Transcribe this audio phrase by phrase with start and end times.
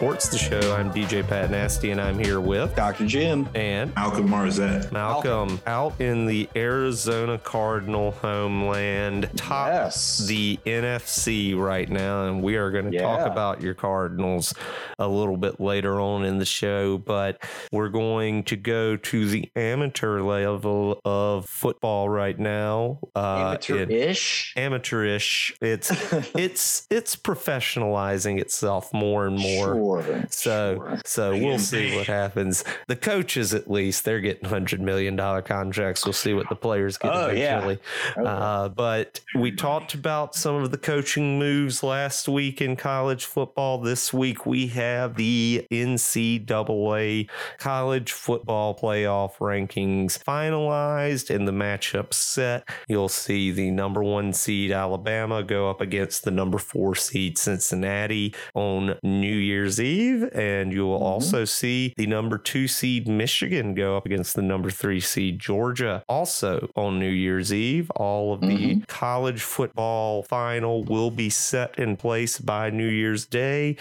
[0.00, 0.74] welcome the Sports the Show.
[0.74, 3.06] I'm DJ Pat Nasty, and I'm here with Dr.
[3.06, 4.90] Jim and Malcolm Marzette.
[4.92, 10.18] Malcolm out in the Arizona Cardinal homeland, top Yes.
[10.26, 14.54] the NFC right now, and we are going to talk about your Cardinals
[14.98, 16.98] a little bit later on in the show.
[16.98, 22.98] But we're going to go to the amateur level of football right now.
[23.14, 24.54] Uh, in- Amateur-ish.
[24.56, 25.54] amateurish.
[25.60, 25.90] It's
[26.34, 29.74] it's it's professionalizing itself more and more.
[29.74, 29.89] Sure.
[30.30, 31.00] So sure.
[31.04, 32.64] so we'll see what happens.
[32.88, 36.04] The coaches, at least, they're getting hundred million dollar contracts.
[36.04, 37.78] We'll see what the players get Oh, eventually.
[38.16, 38.28] Oh, yeah.
[38.28, 43.78] Uh, but we talked about some of the coaching moves last week in college football.
[43.78, 52.68] This week we have the NCAA college football playoff rankings finalized and the matchup set.
[52.88, 58.34] You'll see the number one seed Alabama go up against the number four seed Cincinnati
[58.54, 61.02] on New Year's Eve, and you will Mhm.
[61.02, 66.02] also see the number two seed Michigan go up against the number three seed Georgia
[66.08, 67.90] also on New Year's Eve.
[67.96, 68.86] All of the Mhm.
[68.88, 73.76] college football final will be set in place by New Year's Day,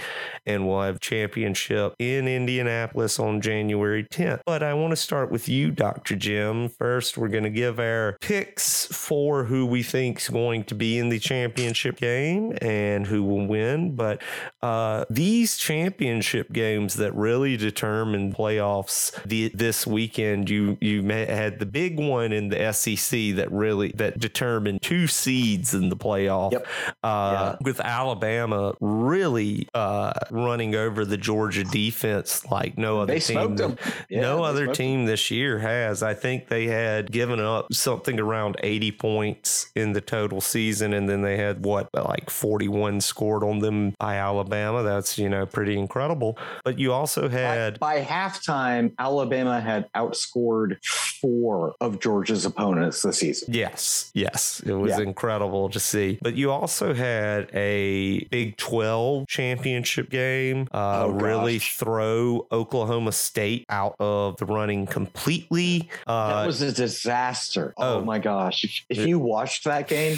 [0.46, 4.42] and we'll have championship in Indianapolis on January 10th.
[4.46, 6.16] But I want to start with you, Dr.
[6.16, 6.70] Jim.
[6.70, 10.98] First, we're going to give our picks for who we think is going to be
[10.98, 13.96] in the championship game and who will win.
[13.96, 14.22] But
[14.62, 15.58] uh, these
[15.90, 22.32] championship games that really determine playoffs the, this weekend, you you had the big one
[22.32, 26.52] in the SEC that really that determined two seeds in the playoff.
[26.52, 26.68] Yep.
[27.04, 33.56] Uh, With Alabama really uh, running over the Georgia defense like no other They team.
[33.56, 33.78] smoked them.
[34.10, 36.04] Yeah, no other team this year has.
[36.04, 41.10] I think they had given up something around 80 points in the total season, and
[41.10, 44.84] then they had what, like 41 scored on them by Alabama.
[44.84, 46.38] That's, you know, pretty incredible.
[46.64, 47.80] But you also had.
[47.80, 53.54] by halftime, Alabama had outscored four of Georgia's opponents this season.
[53.54, 54.62] Yes, yes.
[54.66, 55.02] It was Yeah.
[55.02, 56.18] incredible to see.
[56.22, 63.66] But you also had a Big 12 championship game uh, Oh, really throw Oklahoma State
[63.70, 65.90] out of the running completely.
[66.08, 67.74] Uh, That was a disaster.
[67.78, 68.02] Oh, oh.
[68.06, 68.64] my gosh.
[68.64, 70.18] If, if you watched that game,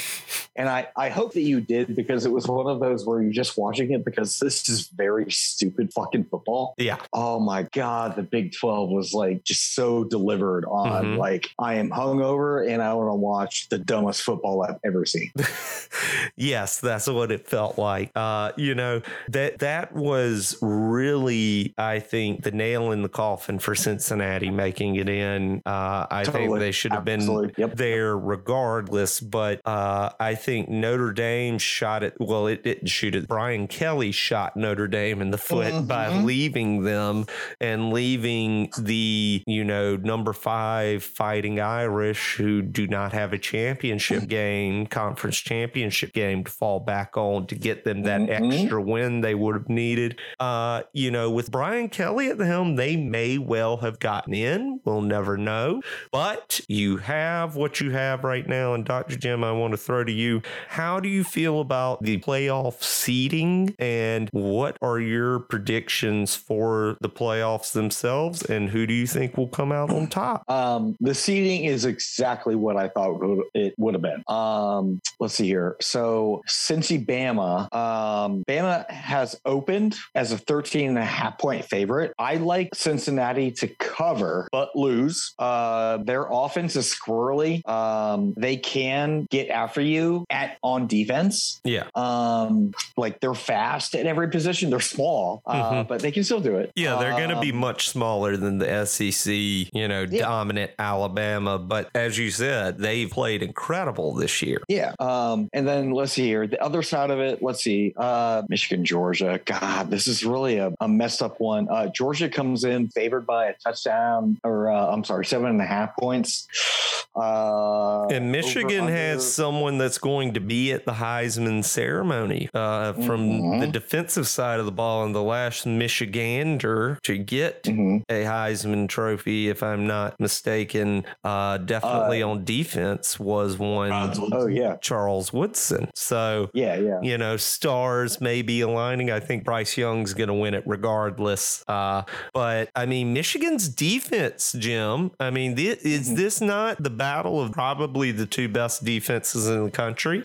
[0.55, 3.31] and I, I hope that you did because it was one of those where you're
[3.31, 6.73] just watching it because this is very stupid fucking football.
[6.77, 6.97] yeah.
[7.13, 11.17] Oh my God, the Big 12 was like just so delivered on Mhm.
[11.17, 15.31] like I am hungover and I want to watch the dumbest football I've ever seen.
[16.35, 18.11] yes, that's what it felt like.
[18.15, 23.75] Uh, you know, that that was really, I think, the nail in the coffin for
[23.75, 25.61] Cincinnati making it in.
[25.65, 27.21] Uh, I think they should have been
[27.57, 27.75] Yep.
[27.75, 32.15] there regardless, but uh, I think Notre Dame shot it.
[32.19, 33.27] Well, it didn't shoot it.
[33.27, 36.25] Brian Kelly shot Notre Dame in the foot by Mhm.
[36.25, 37.25] leaving them
[37.59, 44.27] and leaving the, you know, number five fighting Irish who do not have a championship
[44.27, 48.53] game, conference championship game to fall back on to get them that Mhm.
[48.53, 50.17] extra win they would have needed.
[50.39, 54.79] Uh, you know, with Brian Kelly at the helm, they may well have gotten in.
[54.85, 55.81] We'll never know.
[56.11, 58.73] But you have what you have right now.
[58.73, 59.15] And Dr.
[59.15, 60.41] Jim, I want to throw to you.
[60.67, 67.09] How do you feel about the playoff seeding and what are your predictions for the
[67.09, 68.41] playoffs themselves?
[68.43, 70.49] And who do you think will come out on top?
[70.49, 74.23] Um, the seating is exactly what I thought it would- it would have been.
[74.27, 75.75] Um, let's see here.
[75.81, 82.13] So Cincy Bama, um, Bama has opened as a 13 and a half point favorite.
[82.17, 85.33] I like Cincinnati to cover, but lose.
[85.39, 87.67] Uh, their offense is squirrely.
[87.67, 91.59] Um, they can get after you at on defense.
[91.63, 91.87] Yeah.
[91.95, 94.69] Um, like they're fast at every position.
[94.69, 95.10] They're small,
[95.45, 95.87] uh, Mhm.
[95.87, 96.71] but they can still do it.
[96.75, 100.21] Yeah, they're going to be Um, much smaller than the SEC, you know, Yeah.
[100.21, 101.57] dominant Alabama.
[101.59, 104.61] But as you said, they've played incredible this year.
[104.67, 104.93] Yeah.
[104.99, 106.47] Um, and then let's see here.
[106.47, 107.93] The other side of it, let's see.
[107.97, 109.39] Uh, Michigan, Georgia.
[109.45, 111.67] God, this is really a, a messed up one.
[111.69, 115.65] Uh, Georgia comes in favored by a touchdown, or uh, I'm sorry, seven and a
[115.65, 116.47] half points.
[117.13, 119.21] Uh, And Michigan over, has under.
[119.23, 123.59] someone that's going to be at the Heisman ceremony uh, from Mhm.
[123.59, 128.03] the defensive side of the ball, and the last Michigander to get Mhm.
[128.09, 134.29] a Heisman Trophy, if I'm not mistaken, uh, definitely on defense was one Odds will-
[134.33, 135.89] Oh yeah, Charles Woodson.
[135.95, 136.99] So yeah, yeah.
[137.01, 139.11] you know, stars may be aligning.
[139.11, 141.63] I think Bryce Young's going to win it regardless.
[141.67, 145.11] Uh, but I mean, Michigan's defense, Jim.
[145.19, 149.65] I mean, thi- is this not the battle of probably the two best defenses in
[149.65, 150.23] the country?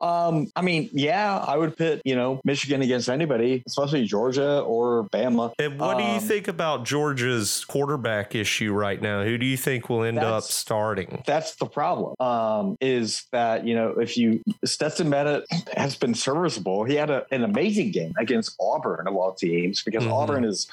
[0.00, 3.62] Um, I mean, yeah, I would pit, you know, Michigan against anybody.
[3.66, 5.52] especially Georgia or Bama.
[5.58, 9.22] And what do you Um, think about Georgia's quarterback issue right now?
[9.24, 11.22] Who do you think will end up starting?
[11.26, 12.14] That's the problem.
[12.20, 15.44] Um, is that you know if you Stetson Bennett
[15.76, 16.84] has been serviceable.
[16.84, 20.12] He had a, an amazing game against Auburn of all teams because Mhm.
[20.12, 20.66] Auburn is,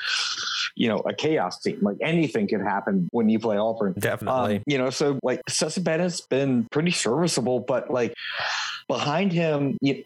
[0.75, 1.79] you know, a chaos team.
[1.81, 3.94] Like anything can happen when you play Auburn.
[3.97, 4.57] Definitely.
[4.57, 8.13] Um, you know, so like Stetson Bennett's been pretty serviceable, but like
[8.88, 10.03] behind him, you,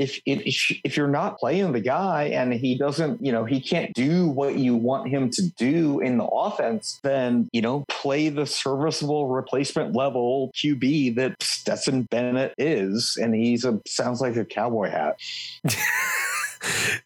[0.00, 4.28] if, if you're not playing the guy and he doesn't, you know, he can't do
[4.28, 9.28] what you want him to do in the offense, then you know, play the serviceable
[9.28, 15.16] replacement level QB that Stetson Bennett is, and he's a sounds like a cowboy hat.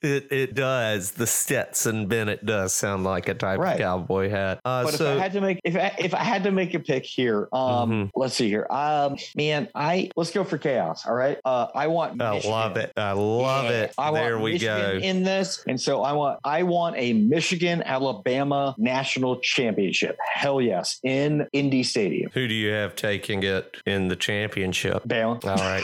[0.02, 1.12] it it does.
[1.12, 3.74] The Stetson Bennett does sound like a type Right.
[3.74, 4.60] of cowboy hat.
[4.64, 6.74] Uh, But so if I had to make if I, if I had to make
[6.74, 8.10] a pick here, um, Mhm.
[8.14, 11.06] let's see here, um, man, I let's go for chaos.
[11.06, 12.20] All right, uh, I want.
[12.20, 12.50] I Michigan.
[12.50, 12.92] love it.
[12.96, 13.94] I love Yeah, it.
[13.98, 15.06] I there want we Michigan go.
[15.06, 20.16] in this, and so I want I want a Michigan Alabama national championship.
[20.34, 22.30] Hell yes, in Indy Stadium.
[22.34, 25.02] Who do you have taking it in the championship?
[25.06, 25.44] Bama.
[25.44, 25.82] All right.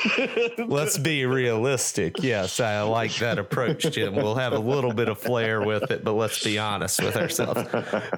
[0.69, 2.23] Let's be realistic.
[2.23, 4.15] Yes, I like that approach, Jim.
[4.15, 7.63] We'll have a little bit of flair with it, but let's be honest with ourselves.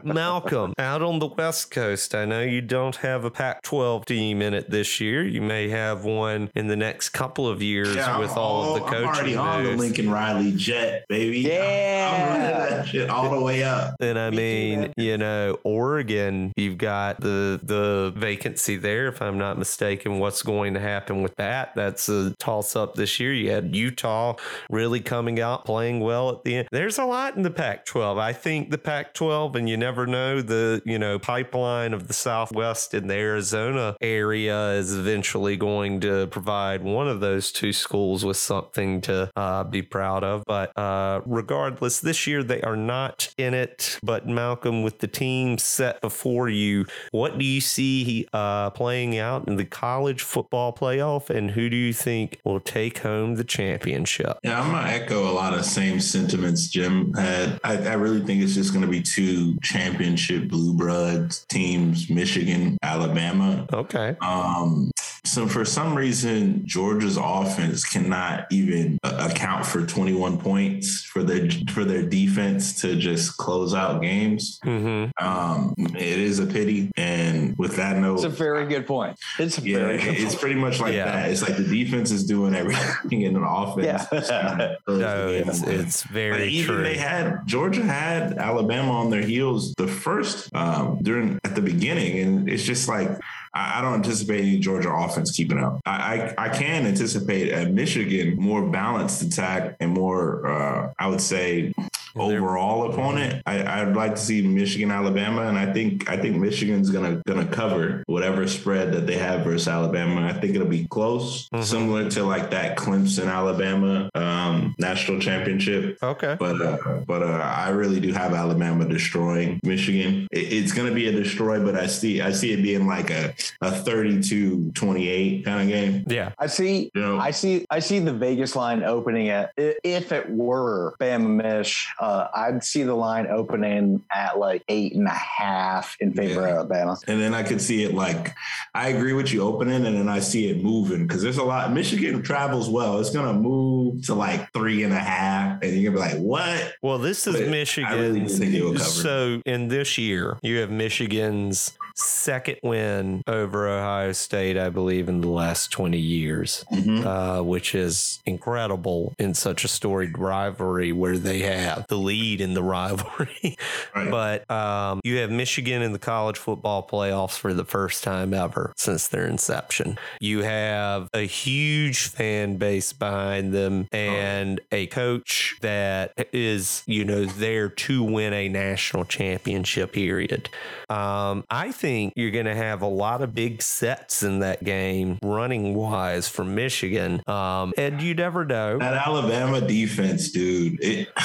[0.02, 4.42] Malcolm, out on the West Coast, I know you don't have a Pac 12 team
[4.42, 5.22] in it this year.
[5.24, 8.80] You may have one in the next couple of years Yeah, with I'm all of
[8.80, 9.76] the I'm already coaching on the.
[9.76, 11.40] Lincoln Riley jet, baby.
[11.40, 12.10] Yeah.
[12.12, 12.28] I'm, I'm
[12.60, 13.94] running that shit all the way up.
[14.00, 14.92] And I Me mean, man.
[14.96, 20.18] you know, Oregon, you've got the the vacancy there, if I'm not mistaken.
[20.18, 21.74] What's going to happen with that?
[21.74, 23.32] That's a toss up this year.
[23.32, 24.34] You had Utah
[24.70, 26.68] really coming out playing well at the end.
[26.70, 28.18] There's a lot in the Pac-12.
[28.18, 32.94] I think the Pac-12, and you never know the you know pipeline of the Southwest
[32.94, 38.36] and the Arizona area is eventually going to provide one of those two schools with
[38.36, 40.44] something to uh, be proud of.
[40.46, 43.98] But uh, regardless, this year they are not in it.
[44.02, 49.48] But Malcolm, with the team set before you, what do you see uh, playing out
[49.48, 54.38] in the college football playoff, and who do you think will take home the championship?
[54.42, 57.60] Yeah, I'm gonna echo a lot of same sentiments Jim had.
[57.64, 63.66] I, I really think it's just gonna be two championship blue blood teams, Michigan, Alabama.
[63.72, 64.16] Okay.
[64.20, 64.91] Um,
[65.24, 71.48] so for some reason, Georgia's offense cannot even uh, account for 21 points for their
[71.72, 74.58] for their defense to just close out games.
[74.64, 75.24] Mm-hmm.
[75.24, 79.16] Um, it is a pity, and with that note, It's a very good point.
[79.38, 80.40] It's a yeah, very good it's point.
[80.40, 81.04] pretty much like Yeah.
[81.04, 81.30] that.
[81.30, 83.86] It's like the defense is doing everything in an offense.
[83.86, 84.06] Yeah.
[84.20, 86.82] just kinda close No, it's, it's But very even true.
[86.82, 92.18] they had Georgia had Alabama on their heels the first um, during at the beginning,
[92.18, 93.08] and it's just like
[93.54, 95.80] I, I don't anticipate any Georgia offense keeping up.
[95.86, 101.20] I, I I can anticipate a Michigan more balanced attack and more uh, I would
[101.20, 101.72] say
[102.16, 103.42] overall opponent.
[103.46, 107.46] I, I'd like to see Michigan Alabama, and I think I think Michigan's gonna gonna
[107.46, 110.26] cover whatever spread that they have versus Alabama.
[110.26, 111.64] I think it'll be close, Mhm.
[111.64, 115.98] similar to like that Clemson Alabama um, national championship.
[116.02, 116.36] okay.
[116.38, 116.76] But uh,
[117.06, 120.28] but uh, I really do have Alabama destroying Michigan.
[120.30, 123.10] It, it's going to be a destroy, but I see I see it being like
[123.10, 126.04] a a 32-28 kind of game.
[126.08, 126.32] Yeah.
[126.38, 126.90] I see.
[126.94, 127.66] You know, I see.
[127.70, 131.88] I see the Vegas line opening at if it were Bama Mish.
[132.02, 136.48] Uh, I'd see the line opening at like eight and a half in favor Yeah.
[136.48, 136.96] of Alabama.
[137.06, 138.34] and then I could see it like
[138.74, 141.72] I agree with you opening, and then I see it moving because there's a lot.
[141.72, 142.98] Michigan travels well.
[142.98, 146.20] It's going to move to like three and a half, and you're gonna be like,
[146.22, 146.74] what?
[146.82, 148.84] Well, this is But I really think they will cover.
[148.84, 155.20] So in this year, you have Michigan's second win over Ohio State, I believe, in
[155.20, 157.04] the last 20 years, Mhm.
[157.04, 162.54] uh, which is incredible in such a storied rivalry where they have the lead in
[162.54, 163.56] the rivalry.
[163.94, 164.10] Right.
[164.10, 168.72] But um, you have Michigan in the college football playoffs for the first time ever
[168.76, 169.98] since their inception.
[170.20, 177.24] You have a huge fan base behind them and a coach that is, you know,
[177.24, 180.48] there to win a national championship period.
[180.88, 185.18] Um, I think you're going to have a lot of big sets in that game
[185.22, 187.22] running wise from Michigan.
[187.26, 188.78] Um, and you never know.
[188.78, 190.82] That Alabama defense, dude.
[190.82, 191.08] It,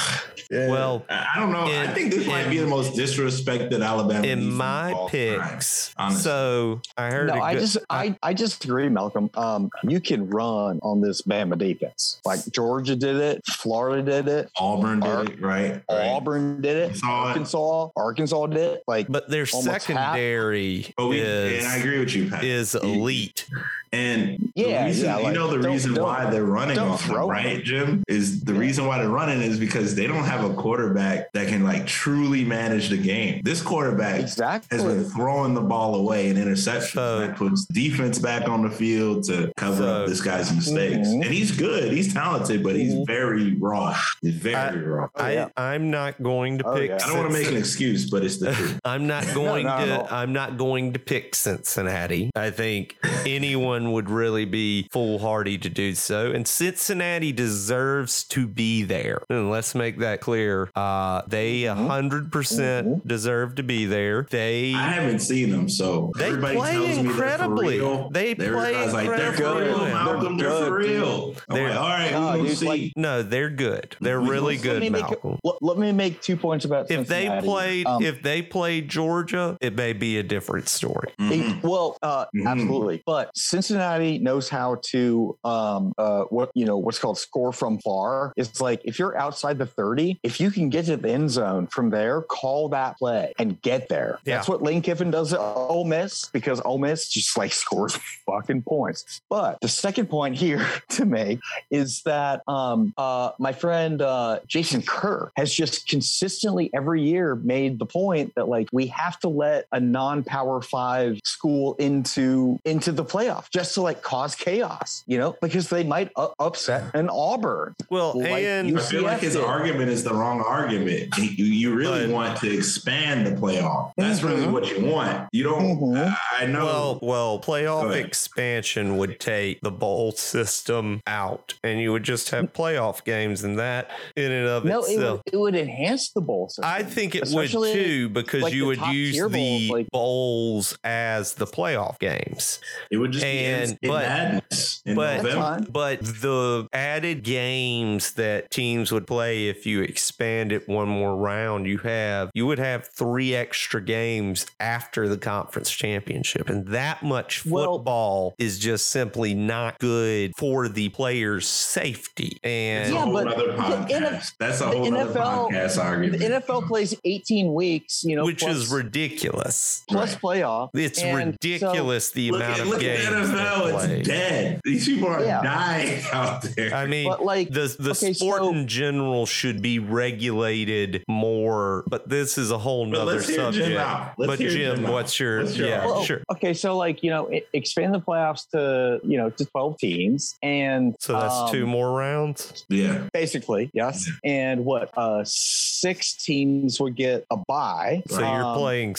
[0.50, 1.66] Well, I I don't know.
[1.66, 5.42] I think this might be the most disrespected Alabama in defense my of all time,
[5.42, 5.94] picks.
[5.98, 6.22] honestly.
[6.22, 9.30] So I heard No, a I good- just I, I just agree, Malcolm.
[9.34, 12.22] Um, you can run on this Bama defense.
[12.24, 15.82] Like Georgia did it, Florida did it, Auburn did Ar- it, right?
[15.92, 16.08] right.
[16.12, 18.84] Auburn did it, Arkansas, Arkansas did it.
[18.88, 22.44] Like but their secondary secondary But we, is and I agree with you, Pat.
[22.44, 23.48] is elite.
[23.94, 27.64] And Yeah, the reason, yeah, you know the reason why they're running don't them, right.
[27.64, 28.04] Jim?
[28.10, 31.64] Is the reason why they're running is because they don't have a quarterback that can
[31.64, 33.42] like truly manage the game.
[33.46, 34.78] This quarterback Exactly.
[34.78, 36.92] has been throwing the ball away in interceptions.
[36.92, 41.08] So- that puts defense back on the field to cover So- up this guy's mistakes.
[41.08, 41.24] Mhm.
[41.24, 41.94] And he's good.
[41.94, 43.08] He's talented, but he's Mhm.
[43.08, 43.96] very raw.
[44.22, 45.08] He's very raw.
[45.16, 45.48] Oh, yeah.
[45.56, 46.90] I, I'm not going to Oh, pick.
[46.90, 46.98] yeah.
[47.02, 48.80] I don't want to make an excuse, but it's the truth.
[48.86, 49.86] I'm not going no, to.
[49.86, 50.08] no.
[50.12, 52.30] I'm not going to pick Cincinnati.
[52.36, 58.84] I think anyone would really be foolhardy to do so, and Cincinnati deserves to be
[58.84, 59.24] there.
[59.32, 60.70] And let's make that clear.
[60.76, 61.88] Uh, they a Mhm.
[61.88, 64.28] hundred percent deserve to be there.
[64.30, 67.78] They I haven't seen them, so They everybody play tells me incredibly.
[67.80, 68.10] they're for real.
[68.12, 69.94] They play Everybody's like they're for incredibly real.
[69.94, 70.38] Malcolm.
[70.38, 71.36] They're, They're for real.
[71.50, 72.66] They're- like, all right, No, we'll dude, see.
[72.68, 73.96] like- no, they're good.
[74.00, 75.40] They're We- really let good, me make Malcolm.
[75.44, 79.58] let, let me make two points about if they played, Um, if they played Georgia,
[79.62, 81.12] it may be a different story.
[81.20, 81.32] Mhm.
[81.32, 82.48] It- well, uh, Mhm.
[82.48, 83.04] absolutely.
[83.06, 88.34] But Cincinnati knows how to, um, uh, what you know, what's called score from far.
[88.38, 91.68] It's like if you're outside the thirty, if you can get to the end zone
[91.68, 94.20] from there, call that play and get there.
[94.26, 94.36] Yeah.
[94.38, 98.64] That's what Lane Kiffin does at Ole Miss because Ole Miss just like scores fucking
[98.64, 99.22] points.
[99.30, 101.40] But the second point here to make
[101.72, 107.80] is that um, uh, my friend uh, Jason Kerr has just consistently every year made
[107.80, 109.80] the point that like we have to let a
[110.22, 115.70] non-power five school into into the playoff just to like cause chaos, you know, because
[115.70, 117.76] they might u- upset an Auburn.
[117.90, 119.44] Well, Like and you- I feel like his did.
[119.44, 121.16] argument is the wrong argument.
[121.18, 123.92] You, you really But- want to expand the playoff.
[123.98, 124.52] That's really Mhm.
[124.52, 125.28] what you want.
[125.32, 125.80] You don't.
[125.80, 126.18] Mhm.
[126.40, 126.66] I know.
[126.66, 132.54] Well, well, playoff expansion would take the bowl system out, and you would just have
[132.54, 135.22] playoff games, and that in and of No, it itself.
[135.26, 136.64] would, it would enhance the bowl system.
[136.66, 139.92] I think it would Especially, too, because like you would use tier the bowls, like-
[140.12, 142.60] bowls as the playoff games.
[142.90, 145.68] it would just and- be in, in but- madness in but- November.
[145.70, 151.66] But the added games that teams would play if you expand it one more round,
[151.68, 157.46] you have you would have three extra games after the conference championship, and that much
[157.46, 162.40] Well- football is just simply not good for the players' safety.
[162.44, 163.94] And Yeah, but the.
[163.94, 166.20] NF That's a the whole other NFL podcast argument.
[166.22, 169.84] the NFL plays 18 weeks, you know, which plus, is ridiculous.
[169.98, 170.70] Plus playoff.
[170.74, 173.72] It's And ridiculous the look amount at, of look games at they NFL.
[173.72, 174.00] play.
[174.00, 174.62] It's dead.
[174.64, 175.42] These people are Yeah.
[175.44, 176.74] dying out there.
[176.74, 181.84] I mean, but like, the the okay, sport so- in general should be regulated more,
[181.88, 184.16] but this is a whole nother let's Jim subject.
[184.18, 185.86] but Jim, Jim what's your What's your yeah?
[185.86, 186.22] well, Sure.
[186.32, 190.96] okay, so like you know, expand the playoffs to you know to 12 teams, and
[191.00, 192.66] So that's um, two more rounds.
[192.70, 193.08] yeah.
[193.14, 194.10] basically, yes.
[194.24, 198.04] And what uh six teams would get a bye.
[198.08, 198.96] So you're playing playing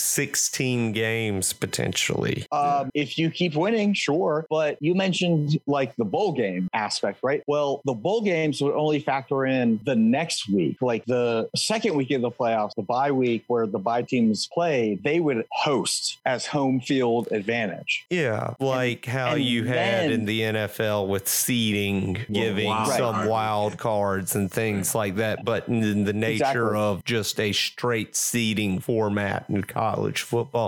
[0.79, 2.47] 16 games potentially.
[2.53, 4.47] Um, if you keep winning, sure.
[4.49, 7.43] But you mentioned like the bowl game aspect, right?
[7.47, 12.11] Well, the bowl games would only factor in the next week, like the second week
[12.13, 16.47] of the playoffs, the bye week where the bye teams play, they would host as
[16.47, 18.07] home field advantage.
[18.11, 23.15] Yeah, like how and you had then- in the NFL with seeding, giving wild some
[23.15, 23.29] card.
[23.29, 26.79] wild cards and things like that, but in the nature Exactly.
[26.79, 30.68] of just a straight seeding format in college football.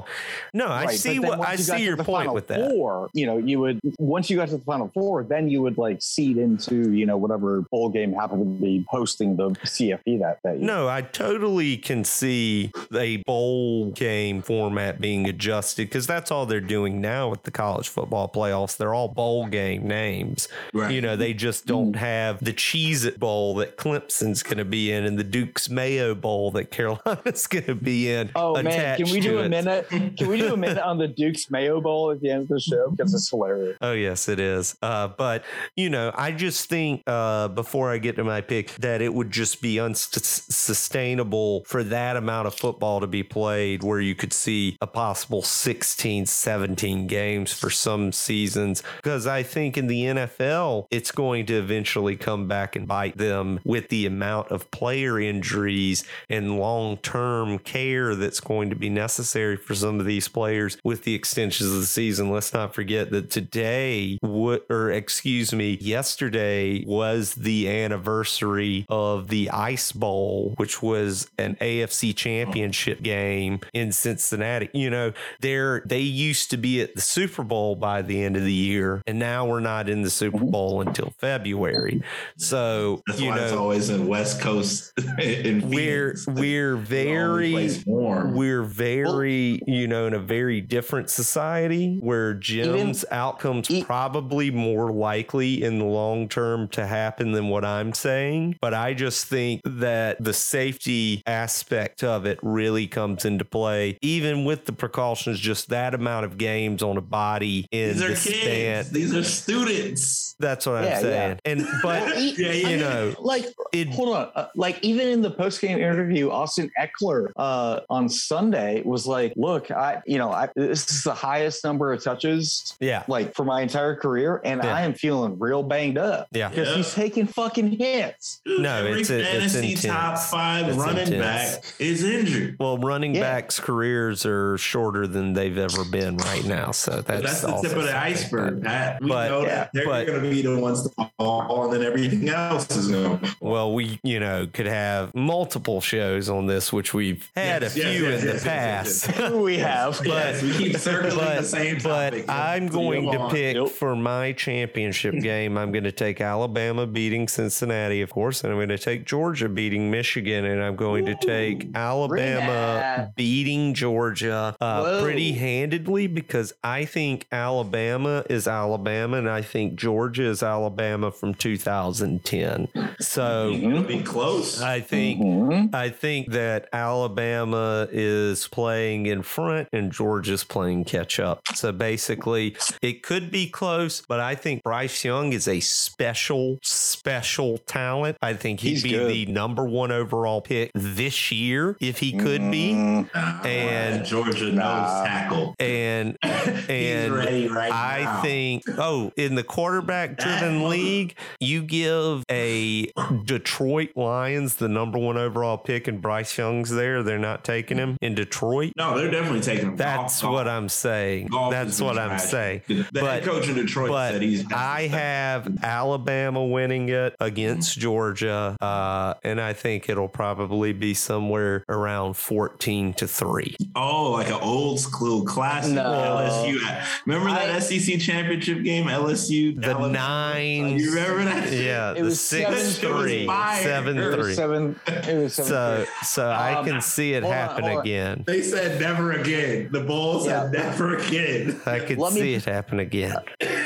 [0.52, 2.70] No, I Right, see what I you see your point with that.
[2.70, 5.78] Four, you know, you would once you got to the final four, then you would
[5.78, 10.42] like seed into you know whatever bowl game happened to be hosting the CFP that
[10.42, 10.56] day.
[10.58, 16.60] No, I totally can see a bowl game format being adjusted because that's all they're
[16.60, 18.76] doing now with the college football playoffs.
[18.76, 20.48] They're all bowl game names.
[20.72, 20.92] Right.
[20.92, 21.84] You know, they just mm-hmm.
[21.84, 25.68] don't have the Cheez It Bowl that Clemson's going to be in and the Duke's
[25.68, 28.30] Mayo Bowl that Carolina's going to be in.
[28.34, 29.86] Oh man, can we do a minute?
[29.90, 32.60] Can we do a minute on the Duke's Mayo Bowl at the end of the
[32.60, 33.76] show because it's hilarious.
[33.80, 34.76] Oh yes, it is.
[34.82, 35.44] Uh, but
[35.76, 39.30] you know, I just think uh, before I get to my pick that it would
[39.30, 44.76] just be unsustainable for that amount of football to be played, where you could see
[44.80, 48.82] a possible 16, 17 games for some seasons.
[48.96, 53.60] Because I think in the NFL, it's going to eventually come back and bite them
[53.64, 59.56] with the amount of player injuries and long term care that's going to be necessary
[59.56, 62.30] for some of these players with the extensions of the season.
[62.30, 69.50] Let's not forget that today, what, or excuse me, yesterday was the anniversary of the
[69.50, 74.68] Ice Bowl, which was an AFC championship game in Cincinnati.
[74.72, 78.44] You know, they're, they used to be at the Super Bowl by the end of
[78.44, 80.50] the year, and now we're not in the Super mm-hmm.
[80.50, 82.02] Bowl until February.
[82.36, 84.92] So, That's you why it's always in West Coast.
[85.18, 88.34] in we're we're the only very warm.
[88.34, 94.90] we're very you know, in a very different society where Jim's outcomes e- probably more
[94.92, 98.56] likely in the long term to happen than what I'm saying.
[98.60, 104.44] But I just think that the safety aspect of it really comes into play, even
[104.44, 108.26] with the precautions, just that amount of games on a body in this stand These
[108.26, 108.42] are the kids.
[108.42, 108.86] stand.
[108.94, 110.36] These are students.
[110.38, 111.00] That's what Yeah, I'm yeah.
[111.00, 111.38] saying.
[111.44, 112.52] And but Well, e- Yeah, yeah.
[112.52, 116.30] you I mean, know, like it hold on uh, like even in the post-game interview
[116.30, 121.12] austin ekeler uh, on sunday was like look i you know I, this is the
[121.14, 123.02] highest number of touches yeah.
[123.08, 124.74] like for my entire career and Yeah.
[124.74, 126.48] i am feeling real banged up Yeah.
[126.48, 126.74] because Yeah.
[126.76, 131.56] he's taking fucking hits No, every it's a- it's fantasy top five It's running intense.
[131.56, 132.56] back is injured.
[132.60, 133.22] Well, running Yeah.
[133.22, 136.70] backs' careers are shorter than they've ever been right now.
[136.72, 137.94] So that's, That's, the tip of the something.
[137.94, 139.00] iceberg, Pat.
[139.02, 141.82] We but- know yeah, that they're going to be the ones to fall, and then
[141.82, 146.92] everything else is going Well, we, you know, could have multiple shows on this, which
[146.94, 149.30] we've had Yes, a yes, few yes, in the yes, yes, yes, past.
[149.50, 152.24] We have Yes, we keep circling but, the same but topic.
[152.28, 153.68] I'm going to pick Yep.
[153.70, 155.58] for my championship game.
[155.58, 159.48] I'm going to take Alabama beating Cincinnati, of course, and I'm going to take Georgia
[159.48, 163.16] beating Michigan, and I'm going to take Alabama that.
[163.16, 170.24] beating Georgia uh, pretty handedly because I think Alabama is Alabama, and I think Georgia
[170.26, 172.68] is Alabama from 2010.
[173.00, 173.50] So.
[173.50, 174.60] It'll be close.
[174.62, 175.74] I think Mhm.
[175.74, 181.40] I think that Alabama is playing in front and Georgia's playing catch up.
[181.54, 187.58] So basically, it could be close, but I think Bryce Young is a special, special
[187.58, 188.16] talent.
[188.22, 189.10] I think he'd He's be good.
[189.10, 192.72] the number one overall pick this year if he could be.
[192.72, 194.62] Mm, Nah, and- Georgia Nah.
[195.00, 195.54] knows tackle.
[195.58, 198.22] And He's and ready right I now.
[198.22, 202.90] think, oh, in the quarterback driven league, you give a
[203.24, 207.02] Detroit Lions the number one overall pick and Bryce Young's there.
[207.02, 208.72] They're not taking him in Detroit.
[208.76, 209.76] no, they're definitely taking him.
[209.76, 211.28] That's Golf- what I'm saying.
[211.28, 212.22] golf That's what I'm trash.
[212.24, 212.62] saying.
[212.66, 214.44] The But- head coach in Detroit But said he's.
[214.52, 221.64] I have Alabama winning it against Georgia, uh, and I think it'll probably be somewhere
[221.68, 223.54] around 14 to 3.
[223.76, 225.82] Oh, like an old school classic No.
[225.84, 226.58] LSU.
[227.06, 229.52] Remember that I- SEC championship game, LSU?
[229.60, 229.92] The Alabama?
[229.92, 230.78] nine.
[230.78, 231.52] You remember that?
[231.52, 233.22] Yeah, It the was 6 seven- 3.
[233.22, 233.62] it was fire.
[233.62, 234.34] 7 it 3.
[234.34, 237.78] seven it was seven So, so I Um, can see it on, happen on.
[237.80, 238.24] again.
[238.26, 239.68] They said never again.
[239.70, 240.62] The Bulls said Yeah.
[240.62, 241.60] never again.
[241.66, 243.16] I could Let me- see it happen again.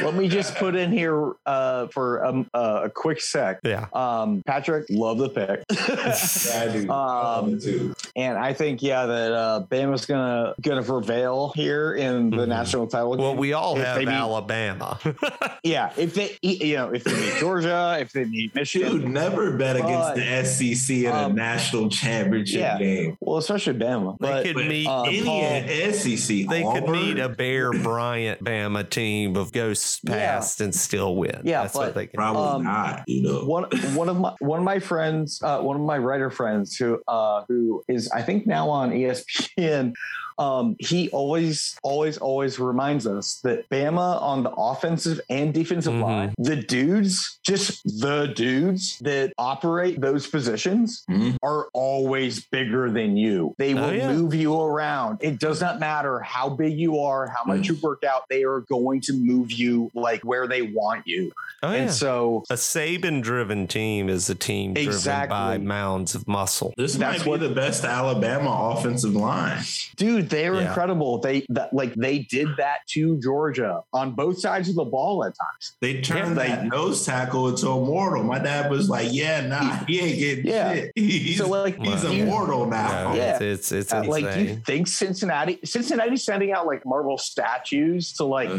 [0.02, 3.87] let me just put in here uh, for um, uh, a quick sec Yeah.
[3.92, 6.90] um, patrick love the pick Yeah, I do.
[6.90, 7.94] Um, too.
[8.16, 12.48] And I think, yeah, that uh, Bama's gonna gonna prevail here in the Mhm.
[12.48, 13.16] national title.
[13.16, 13.37] Well, game.
[13.38, 14.98] we all If have they beat- Alabama.
[15.64, 19.52] yeah, if they, you know, if they beat Georgia, if they beat Michigan, Dude, never
[19.57, 22.78] bet against the SEC in a um, national championship yeah.
[22.78, 23.16] game.
[23.20, 24.16] well, especially Bama.
[24.18, 27.73] They But could But meet uh, any Paul- SEC, They could Auburn, meet a Bear
[27.73, 30.12] Bryant Bama team of ghosts Yeah.
[30.12, 31.40] past and still win.
[31.44, 32.16] Yeah, That's what they can.
[32.16, 33.03] Probably Um, not.
[33.07, 33.44] You know.
[33.44, 37.01] one one of my one of my friends, uh, one of my writer friends, who
[37.09, 39.94] uh, who is I think now on ESPN.
[40.38, 46.03] Um, he always, always, always reminds us that Bama on the offensive and defensive Mhm.
[46.03, 51.37] line, the dudes, just the dudes that operate those positions, Mhm.
[51.42, 53.55] are always bigger than you.
[53.59, 54.12] They will Oh, yeah.
[54.12, 55.18] move you around.
[55.20, 58.23] It does not matter how big you are, how much you work out.
[58.29, 61.33] They are going to move you like where they want you.
[61.62, 61.77] oh, yeah.
[61.83, 66.75] And so a Saban driven team is a team driven by mounds of muscle.
[66.77, 69.62] This That's might be what- the best Alabama offensive line.
[69.97, 70.68] dude they're Yeah.
[70.68, 75.24] incredible they that, like they did that to georgia on both sides of the ball
[75.24, 78.22] at times They turned Yeah, that nose tackle into a mortal.
[78.24, 80.74] My dad was like, "Yeah, nah, he ain't getting Yeah.
[80.74, 80.92] shit.
[80.96, 82.10] He's, so like he's Wow.
[82.10, 83.38] you- immortal now." No, Yeah.
[83.40, 84.48] It's, it's, it's uh, like insane.
[84.48, 88.50] you think cincinnati cincinnati's sending out like marble statues to like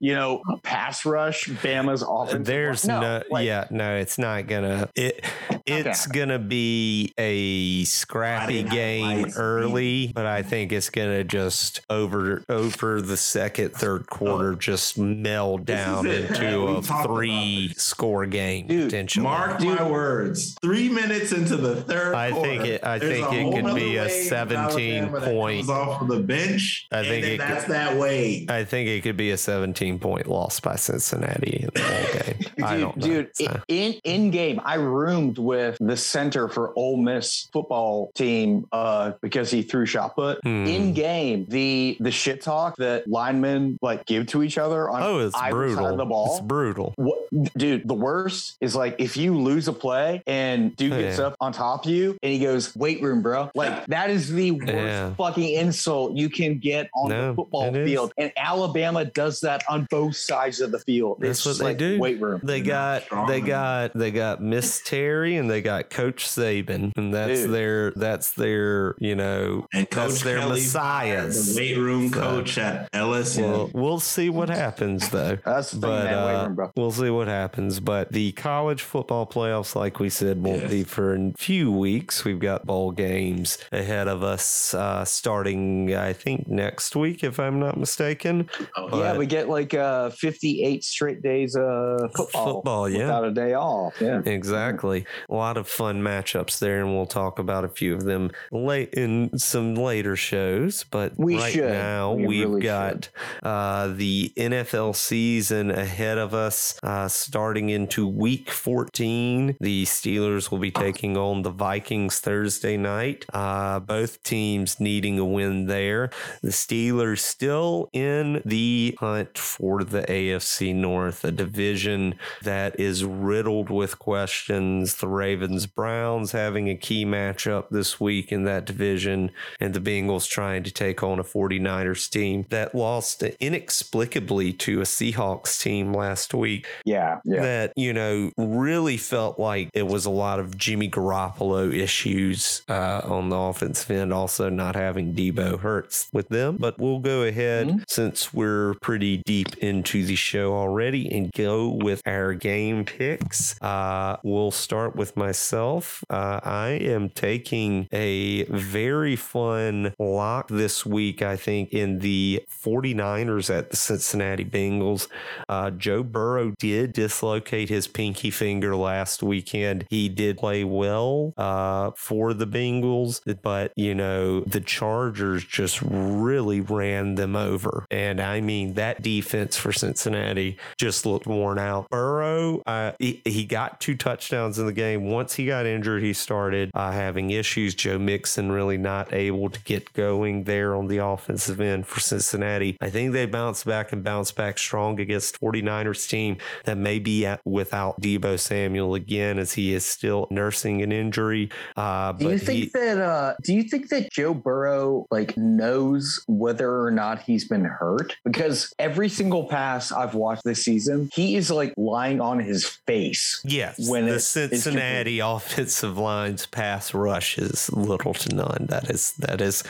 [0.00, 4.88] you know pass rush bama's offense There's no, like, yeah, no, it's not gonna.
[4.94, 5.24] It,
[5.66, 13.00] it's gonna be a scrappy game early, but I think it's gonna just over over
[13.02, 19.24] the second, third quarter, just meld down into a three score game Dude, potentially.
[19.24, 20.56] Mark my words.
[20.62, 24.08] Three minutes into the third I think quarter, it- I think it could be a
[24.08, 26.86] 17 point- comes off of the bench.
[26.92, 28.46] I think and then it could- that's that way.
[28.48, 32.36] I think it could be a 17 point loss by Cincinnati in the whole game.
[32.64, 33.06] I Dude, don't know.
[33.06, 38.66] dude So, in in game, I roomed with the center for Ole Miss football team
[38.72, 40.38] uh, because he threw shot put.
[40.42, 40.66] Hmm.
[40.66, 45.18] In game, the the shit talk that linemen like give to each other on Oh,
[45.20, 45.86] it's either side brutal.
[45.86, 46.36] of the ball.
[46.36, 46.92] It's brutal.
[46.96, 47.18] What,
[47.56, 51.36] dude, the worst is like if you lose a play and dude Oh, gets up
[51.40, 53.50] on top of you and he goes, weight room, bro.
[53.54, 55.14] Like that is the worst Yeah.
[55.14, 57.88] fucking insult you can get on No, the football it is.
[57.88, 58.12] field.
[58.18, 61.18] And Alabama does that on both sides of the field.
[61.20, 61.98] That's It's what just they like do.
[61.98, 62.40] Weight room.
[62.42, 66.92] They They're got strong they got they got Miss Terry and they got Coach Saban
[66.96, 67.52] and that's Dude.
[67.52, 71.54] their that's their you know And that's Coach their Kelly messiahs.
[71.54, 73.42] the weight room So- coach at LSU.
[73.42, 75.38] Well, we'll see what happens though.
[75.44, 76.24] That's the thing, But man.
[76.26, 76.70] weight uh, room, bro.
[76.76, 77.80] we'll see what happens.
[77.80, 80.70] But the college football playoffs, like we said, won't Yes.
[80.70, 82.24] be for a few weeks.
[82.24, 87.58] We've got bowl games ahead of us, uh, starting I think next week, if I'm
[87.60, 88.48] not mistaken.
[88.76, 92.54] Oh, yeah, we get like uh 58 straight days of football.
[92.54, 92.98] Football, yeah.
[93.06, 93.94] Without a day off.
[94.00, 94.22] Yeah.
[94.24, 95.04] Exactly.
[95.28, 98.94] A lot of fun matchups there, and we'll talk about a few of them late
[98.94, 100.75] in some later shows.
[100.84, 101.70] But We right should.
[101.70, 103.08] now, We we've really got
[103.42, 109.56] uh, the NFL season ahead of us, uh, starting into week 14.
[109.60, 113.24] The Steelers will be taking on the Vikings Thursday night.
[113.32, 116.10] Uh, both teams needing a win there.
[116.42, 123.70] The Steelers still in the hunt for the AFC North, a division that is riddled
[123.70, 124.96] with questions.
[124.96, 130.28] The Ravens Browns having a key matchup this week in that division, and the Bengals
[130.28, 136.32] trying to take on a 49ers team that lost inexplicably to a Seahawks team last
[136.34, 137.18] week Yeah.
[137.24, 137.42] Yeah.
[137.42, 143.00] that you know really felt like it was a lot of Jimmy Garoppolo issues uh,
[143.04, 146.56] on the offensive end, also not having Deebo Hurts with them.
[146.58, 147.84] But we'll go ahead Mhm.
[147.88, 153.60] since we're pretty deep into the show already and go with our game picks.
[153.62, 156.02] Uh, we'll start with myself.
[156.10, 163.54] Uh, I am taking a very fun lock this week, I think, in the 49ers
[163.56, 165.08] at the Cincinnati Bengals.
[165.48, 169.86] Uh, Joe Burrow did dislocate his pinky finger last weekend.
[169.90, 176.60] He did play well uh, for the Bengals, but you know the Chargers just really
[176.60, 181.88] ran them over, and I mean that defense for Cincinnati just looked worn out.
[181.90, 185.10] Burrow, uh, he, he got two touchdowns in the game.
[185.10, 187.74] Once he got injured, he started uh, having issues.
[187.74, 192.76] Joe Mixon really not able to get going there on the offensive end for Cincinnati.
[192.80, 197.26] I think they bounce back and bounce back strong against 49ers team that may be
[197.26, 201.50] at, without Deebo Samuel again as he is still nursing an injury.
[201.76, 206.22] Uh, Do you think he, that uh do you think that Joe Burrow like knows
[206.26, 208.16] whether or not he's been hurt?
[208.24, 213.40] Because every single pass I've watched this season, he is like lying on his face.
[213.44, 218.66] Yes, when the Cincinnati offensive line's pass rush is little to none.
[218.68, 219.62] That is that is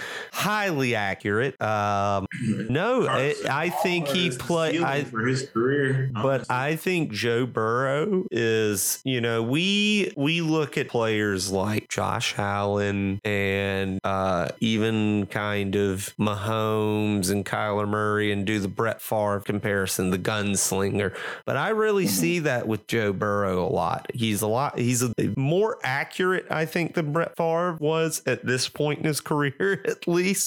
[0.56, 1.60] highly accurate.
[1.60, 2.26] Um,
[2.70, 9.00] no, it, I think he played for his career, but I think Joe Burrow is,
[9.04, 16.14] you know, we we look at players like Josh Allen and uh, even kind of
[16.18, 21.14] Mahomes and Kyler Murray and do the Brett Favre comparison, the gunslinger.
[21.44, 24.10] But I really see that with Joe Burrow a lot.
[24.14, 24.78] He's a lot.
[24.78, 29.20] He's a, more accurate, I think, than Brett Favre was at this point in his
[29.26, 30.45] career, at least.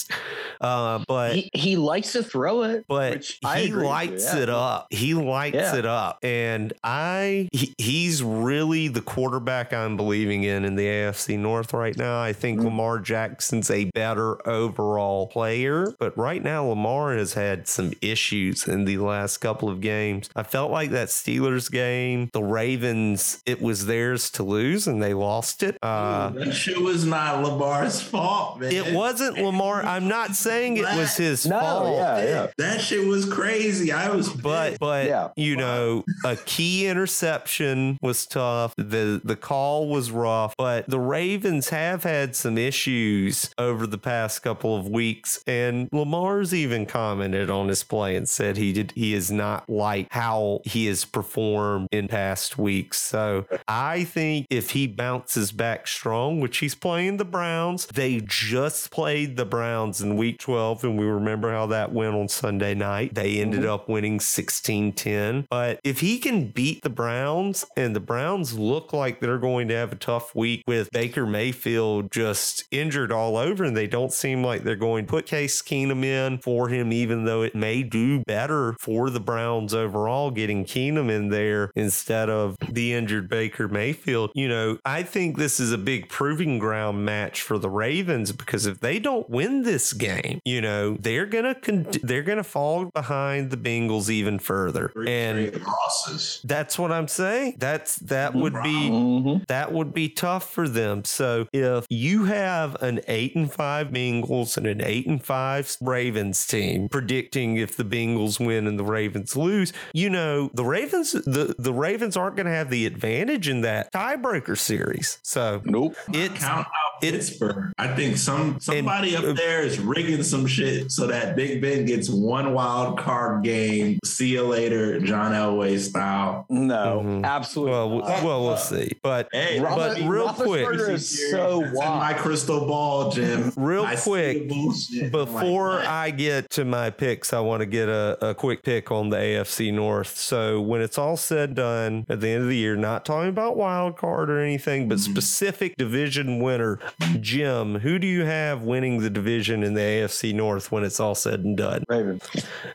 [0.62, 4.40] Uh, but He, he likes to throw it, but he agree with lights yeah.
[4.42, 4.88] it up.
[4.90, 5.76] He lights Yeah.
[5.78, 11.38] it up, and I he, he's really the quarterback I'm believing in in the AFC
[11.38, 12.22] North right now.
[12.22, 12.66] I think Mhm.
[12.66, 18.86] Lamar Jackson's a better overall player, but right now Lamar has had some issues in
[18.86, 20.30] the last couple of games.
[20.36, 25.14] I felt like that Steelers game, the Ravens, it was theirs to lose, and they
[25.14, 25.78] lost it.
[25.82, 28.72] Uh, that shit was not Lamar's fault, man.
[28.72, 29.84] it wasn't Lamar.
[29.90, 31.96] I'm not saying it was his No, fault.
[31.98, 32.48] yeah, yeah.
[32.58, 33.92] That shit was crazy.
[33.92, 35.30] I was, But but Yeah.
[35.36, 38.76] you know, a key interception was tough.
[38.78, 44.44] The the call was rough, but the Ravens have had some issues over the past
[44.44, 45.44] couple of weeks.
[45.48, 50.08] And Lamar's even commented on his play and said he did he is not like
[50.12, 53.02] how he has performed in past weeks.
[53.02, 58.92] So I think if he bounces back strong, which he's playing the Browns, they just
[58.92, 63.16] played the Browns in week 12, and we remember how that went on Sunday night.
[63.16, 63.70] They ended mm-hmm.
[63.70, 65.48] up winning 16 10.
[65.50, 69.76] But if he can beat the Browns, and the Browns look like they're going to
[69.76, 74.44] have a tough week with Baker Mayfield just injured all over, and they don't seem
[74.44, 78.24] like they're going to put Case Keenum in for him, even though it may do
[78.26, 84.32] better for the Browns overall, getting Keenum in there instead of the injured Baker Mayfield.
[84.36, 88.66] You know, I think this is a big proving ground match for the Ravens because
[88.66, 93.52] if they don't win this game, you know, they're gonna con- they're gonna fall behind
[93.52, 96.42] the Bengals even further, Three and straight losses.
[96.44, 97.56] that's what I'm saying.
[97.60, 99.46] That's that would be Mhm.
[99.48, 101.04] that would be tough for them.
[101.06, 106.46] So if you have an eight and five Bengals and an eight and five Ravens
[106.48, 111.56] team predicting if the Bengals win and the Ravens lose, you know the Ravens the
[111.60, 115.20] the Ravens aren't going to have the advantage in that tiebreaker series.
[115.24, 115.96] So Nope.
[116.12, 117.72] it's Count out it- Pittsburgh.
[117.78, 121.86] I think some somebody uh, up there is rigging some shit so that Big Ben
[121.86, 124.00] gets one wild card game.
[124.06, 126.46] See you later, John Elway style.
[126.50, 127.24] No, Mhm.
[127.26, 127.72] absolutely.
[127.74, 128.24] well, not.
[128.24, 128.92] well, we'll see.
[129.04, 132.00] But Hey, Robert- but real quick, Roethlisberger is so That's wild.
[132.00, 133.52] my crystal ball, Jim.
[133.58, 134.56] Real I quick, the
[135.02, 135.80] like, Before?
[135.80, 139.18] I get to my picks, I want to get a, a quick pick on the
[139.18, 140.18] AFC North.
[140.18, 143.30] So when it's all said and done at the end of the year, not talking
[143.30, 145.12] about wild card or anything, but Mhm.
[145.12, 146.80] specific division winner,
[147.20, 151.16] Jim, who do you have winning the division in the AFC North when it's all
[151.16, 151.84] said and done?
[151.90, 152.24] Ravens.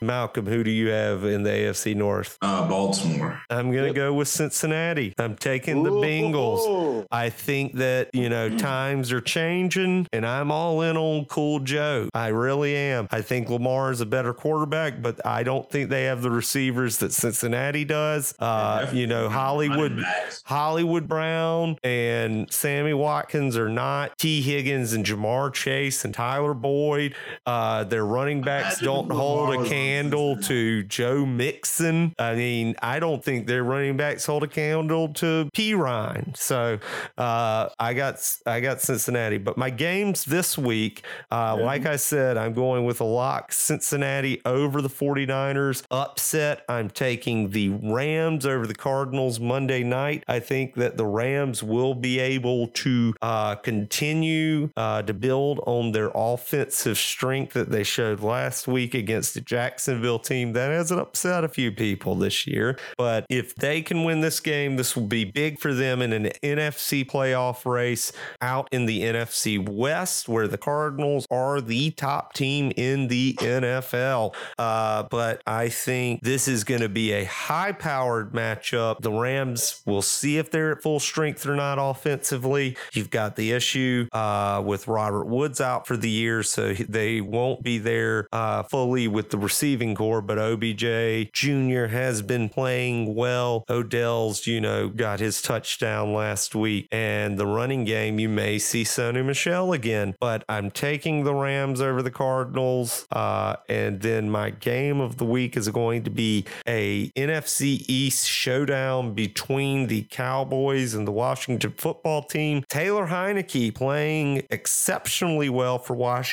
[0.01, 2.37] Malcolm, who do you have in the AFC North?
[2.41, 3.41] uh, Baltimore.
[3.49, 3.95] I'm gonna Yep.
[3.95, 5.13] go with Cincinnati.
[5.17, 7.05] I'm taking the Bengals.
[7.11, 12.09] I think that, you know, times are changing and I'm all in on cool Joe.
[12.13, 13.07] I really am.
[13.11, 16.97] I think Lamar is a better quarterback, but I don't think they have the receivers
[16.97, 18.33] that Cincinnati does.
[18.39, 20.03] Uh, you know, Hollywood
[20.45, 27.15] Hollywood Brown and Sammy Watkins are not Tee Higgins and Ja'Marr Chase and Tyler Boyd.
[27.45, 32.13] Uh, their running backs don't hold a candle to Joe Mixon.
[32.17, 35.73] I mean, I don't think their running backs hold a candle to P.
[35.73, 36.33] Ryan.
[36.35, 36.79] So
[37.17, 38.15] uh, I got
[38.45, 43.01] I got Cincinnati, but my games this week, uh, like I said, I'm going with
[43.01, 45.83] a lock Cincinnati over the 49ers.
[45.91, 50.23] Upset, I'm taking the Rams over the Cardinals Monday night.
[50.27, 55.91] I think that the Rams will be able to uh, continue uh, to build on
[55.91, 56.15] their
[56.45, 61.49] offensive strength that they showed last week against the Jacksonville team that hasn't upset a
[61.49, 62.77] few people this year.
[62.97, 66.25] But if they can win this game, this will be big for them in an
[66.43, 72.71] NFC playoff race out in the NFC West, where the Cardinals are the top team
[72.77, 74.35] in the NFL.
[74.59, 79.01] Uh, but I think this is going to be a high powered matchup.
[79.01, 82.77] The Rams will see if they're at full strength or not offensively.
[82.93, 87.63] You've got the issue uh, with Robert Woods out for the year, so they won't
[87.63, 90.21] be there uh, fully with the receiving core.
[90.21, 91.85] But OBJ Jr.
[91.87, 93.65] has been playing well.
[93.69, 98.83] Odell's, you know, got his touchdown last week, and the running game, you may see
[98.83, 100.15] Sony Michel again.
[100.19, 105.25] But I'm taking the Rams over the Cardinals, uh, and then my game of the
[105.25, 111.73] week is going to be a NFC East showdown between the Cowboys and the Washington
[111.77, 112.63] football team.
[112.69, 116.24] Taylor Heinicke playing exceptionally well for Washington.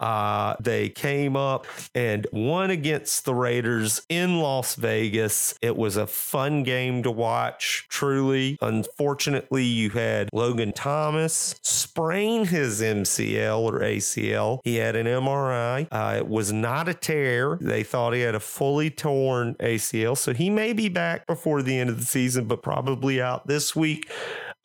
[0.00, 5.54] Uh, they came up and won against the Raiders in Las Vegas.
[5.62, 8.58] It was a fun game to watch, truly.
[8.60, 14.60] Unfortunately, you had Logan Thomas sprain his MCL or ACL.
[14.64, 15.88] He had an MRI.
[15.90, 17.58] Uh, it was not a tear.
[17.60, 20.16] They thought he had a fully torn ACL.
[20.16, 23.74] So he may be back before the end of the season, but probably out this
[23.74, 24.10] week.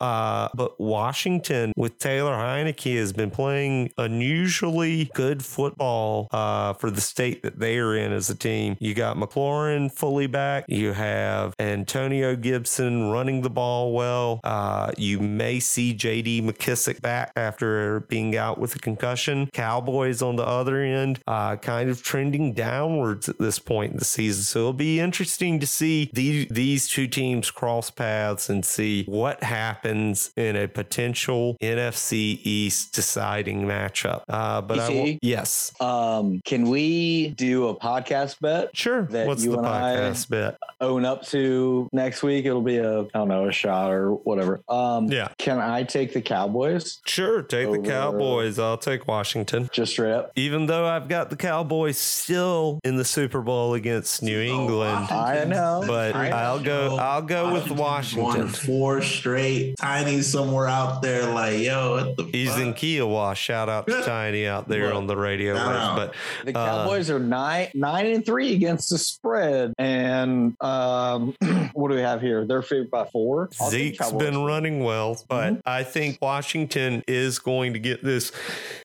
[0.04, 7.00] Uh, but Washington with Taylor Heinicke has been playing unusually good football uh, for the
[7.00, 8.76] state that they are in as a team.
[8.80, 10.66] You got McLaurin fully back.
[10.68, 14.40] You have Antonio Gibson running the ball well.
[14.44, 19.48] Uh, you may see JD McKissic back after being out with a concussion.
[19.54, 24.04] Cowboys on the other end, uh, kind of trending downwards at this point in the
[24.04, 24.42] season.
[24.42, 29.42] So it'll be interesting to see these, these two teams cross paths and see what
[29.42, 34.22] happens in a potential NFC East deciding matchup.
[34.28, 38.76] Uh, but I will, yes, Um, can we do a podcast bet?
[38.76, 39.02] sure.
[39.04, 40.58] That What's you the and I- podcast bet?
[40.80, 42.44] Own up to next week.
[42.44, 44.60] It'll be a I don't know a shot or whatever.
[44.68, 45.28] Um, Yeah.
[45.38, 48.58] Can I take the Cowboys Sure, take the Cowboys.
[48.58, 49.70] I'll take Washington.
[49.72, 50.32] just straight up?
[50.36, 55.06] Even though I've got the Cowboys still in the Super Bowl against New England.
[55.10, 55.84] I know.
[55.86, 56.96] But I I'll go.
[56.96, 58.24] I'll go with Washington.
[58.40, 59.73] Won four straight.
[59.78, 62.60] Tiny somewhere out there, like yo, what the He's fuck?
[62.60, 63.34] in Kiowa.
[63.34, 65.54] Shout out to Tiny out there on the radio.
[65.56, 66.12] shout waves.
[66.44, 71.34] But The Uh, Cowboys are nine nine and three against the spread, and um,
[71.74, 72.44] what do we have here?
[72.44, 73.50] They're favored by four.
[73.60, 74.20] I'll take Zeke's Cowboys.
[74.22, 75.60] been running well, but Mhm.
[75.66, 78.32] I think Washington is going to get this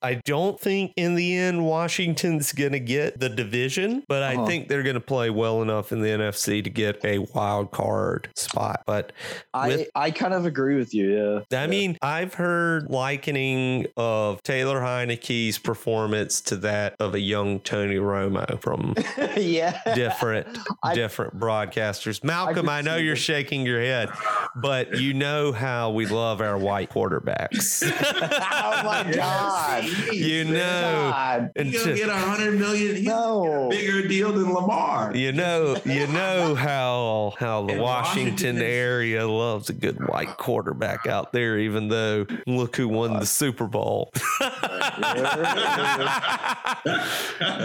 [0.01, 4.45] I don't think in the end Washington's going to get the division, but I Uh-huh.
[4.45, 8.29] think they're going to play well enough in the NFC to get a wild card
[8.35, 8.81] spot.
[8.85, 9.11] But
[9.53, 11.43] I with- I kind of agree with you.
[11.51, 11.61] Yeah.
[11.61, 17.95] I mean, I've heard likening of Taylor Heinicke's performance to that of a young Tony
[17.97, 18.95] Romo from
[19.37, 19.81] yeah.
[19.93, 20.47] different
[20.83, 22.23] I- different broadcasters.
[22.23, 23.19] Malcolm, could I, know you're that.
[23.21, 24.09] shaking your head,
[24.55, 27.83] but you know how we love our white quarterbacks.
[27.85, 29.83] oh my god.
[30.13, 31.51] you know, God.
[31.55, 32.95] He's gonna to- get a hundred million.
[32.95, 33.65] He's gonna get No.
[33.65, 35.15] a bigger deal than Lamar.
[35.15, 40.68] you know, you know how how the Washington Washington area loves a good white quarterback
[41.07, 41.57] out there.
[41.59, 44.11] Even though look who won the Super Bowl.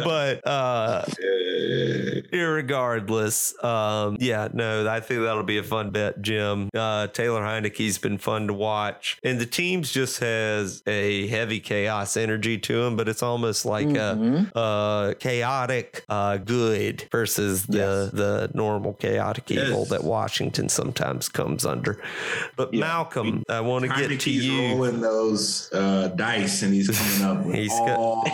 [0.05, 1.05] but uh
[2.33, 7.99] irregardless um yeah no i think that'll be a fun bet jim uh Taylor Heinicke's
[7.99, 12.97] been fun to watch and the teams just has a heavy chaos energy to them
[12.97, 14.51] but it's almost like Mhm.
[14.55, 18.11] a uh chaotic uh good versus the Yes.
[18.13, 19.89] the normal chaotic evil Yes.
[19.91, 22.01] that washington sometimes comes under
[22.57, 22.81] but Yeah.
[22.95, 27.39] Malcolm i want to get to Heinicke's you rolling those uh, dice, and he's coming
[27.39, 27.45] up.
[27.47, 28.23] With He's got- all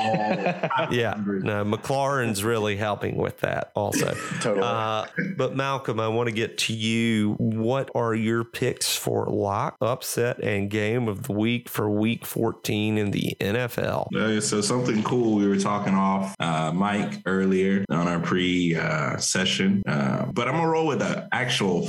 [0.90, 1.44] yeah 500.
[1.44, 4.66] no mclaurin's really helping with that also Totally.
[4.66, 7.34] Uh, but Malcolm, I want to get to you.
[7.38, 12.96] What are your picks for lock, upset, and game of the week for Week 14
[12.98, 14.14] in the NFL?
[14.14, 19.16] Uh, so something cool we were talking off uh, Mike earlier on our pre uh,
[19.18, 21.88] session, uh, but I'm gonna roll with an actual